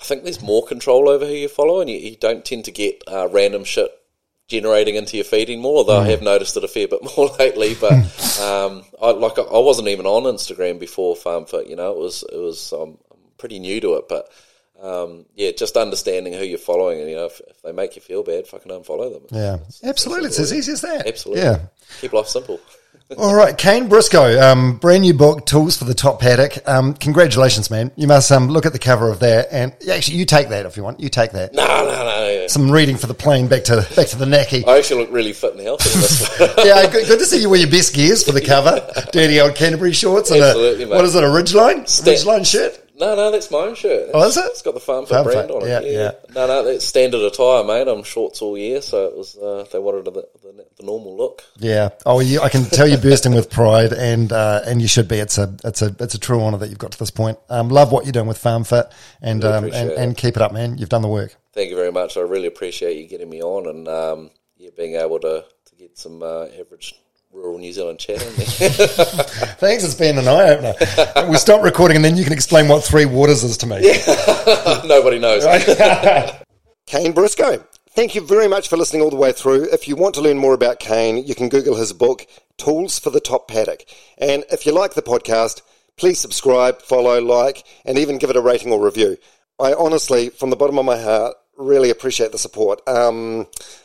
[0.00, 2.72] I think there's more control over who you follow, and you, you don't tend to
[2.72, 3.90] get uh, random shit
[4.48, 5.78] generating into your feed anymore.
[5.78, 7.92] Although I have noticed it a fair bit more lately, but
[8.40, 11.68] um, I like I wasn't even on Instagram before FarmFit.
[11.68, 14.28] You know, it was it was um, I'm pretty new to it, but
[14.82, 18.02] um, yeah, just understanding who you're following, and you know, if, if they make you
[18.02, 19.26] feel bad, fucking unfollow them.
[19.30, 19.58] Yeah,
[19.88, 20.26] absolutely.
[20.26, 21.06] It's as easy as that.
[21.06, 21.42] Absolutely.
[21.42, 21.66] Yeah.
[22.00, 22.60] Keep life simple.
[23.18, 26.66] All right, Kane Briscoe, um, brand new book, Tools for the Top Paddock.
[26.66, 27.92] Um, congratulations, man.
[27.96, 30.78] You must um, look at the cover of that, and actually, you take that if
[30.78, 31.00] you want.
[31.00, 31.52] You take that.
[31.52, 32.46] No, no, no.
[32.48, 34.64] Some reading for the plane back to back to the Naki.
[34.64, 36.38] I actually look really fit and healthy in this.
[36.64, 38.80] yeah, good, good to see you wear your best gears for the cover.
[39.12, 41.22] Dirty old Canterbury shorts and a what is it?
[41.22, 42.83] A Ridgeline, Ridgeline shirt.
[42.96, 44.10] No, no, that's my own shirt.
[44.14, 44.44] Oh, is it?
[44.46, 45.68] It's got the Farm Farm brand Fit, on it.
[45.68, 46.10] yeah, Yeah, yeah.
[46.34, 47.88] No, no, that's standard attire, mate.
[47.88, 49.36] I'm shorts all year, so it was.
[49.36, 51.42] Uh, they wanted the, the, the normal look.
[51.56, 51.90] Yeah.
[52.06, 55.16] Oh, you, I can tell you're bursting with pride, and uh, and you should be.
[55.16, 57.38] It's a it's a it's a true honour that you've got to this point.
[57.48, 58.86] Um, love what you're doing with Farm Fit,
[59.20, 60.78] and Really um, and, and keep it up, man.
[60.78, 61.34] You've done the work.
[61.52, 62.16] Thank you very much.
[62.16, 65.96] I really appreciate you getting me on and um, yeah, being able to, to get
[65.96, 66.94] some uh, average
[67.34, 68.20] rural New Zealand chat.
[69.58, 69.84] Thanks.
[69.84, 70.74] It's been an eye opener.
[71.28, 73.80] we'll stop recording, and then you can explain what three waters is to me.
[74.88, 75.44] Nobody knows.
[76.86, 77.64] Kane Briscoe.
[77.90, 79.64] Thank you very much for listening all the way through.
[79.72, 83.10] If you want to learn more about Kane, you can Google his book, Tools for
[83.10, 83.84] the Top Paddock.
[84.18, 85.62] And if you like the podcast,
[85.96, 89.16] please subscribe, follow, like, and even give it a rating or review.
[89.60, 92.80] I honestly, from the bottom of my heart, really appreciate the support.
[92.88, 93.83] Um, th-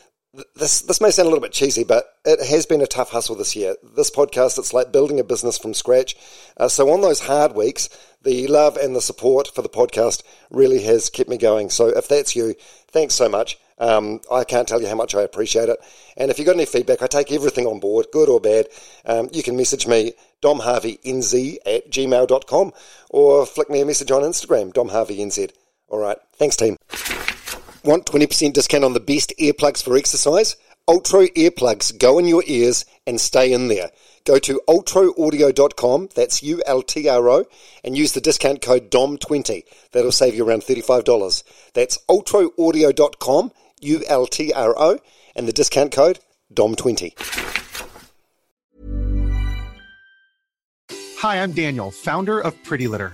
[0.56, 3.36] this this may sound a little bit cheesy, but it has been a tough hustle
[3.36, 3.76] this year.
[3.96, 6.16] This podcast, it's like building a business from scratch.
[6.58, 7.90] Uh, so on those hard weeks,
[8.22, 11.70] the love and the support for the podcast really has kept me going.
[11.70, 12.56] So if that's you,
[12.88, 13.58] thanks so much.
[13.80, 15.80] Um, I can't tell you how much I appreciate it.
[16.18, 18.68] And if you've got any feedback, I take everything on board, good or bad.
[19.06, 22.74] Um, you can message me, domharveynz at gmail.com,
[23.10, 25.50] or flick me a message on Instagram, domharveynz.
[25.88, 26.18] All right.
[26.34, 26.78] Thanks, team.
[27.84, 30.56] Want 20% discount on the best earplugs for exercise?
[30.88, 33.92] Ultro earplugs go in your ears and stay in there.
[34.26, 37.46] Go to ultroaudio.com, that's U-L-T-R-O,
[37.84, 39.64] and use the discount code DOM20.
[39.92, 41.44] That'll save you around $35.
[41.74, 45.00] That's ultroaudio.com, U-L-T-R-O,
[45.36, 46.20] and the discount code
[46.54, 47.14] DOM20.
[51.20, 53.14] Hi, I'm Daniel, founder of Pretty Litter.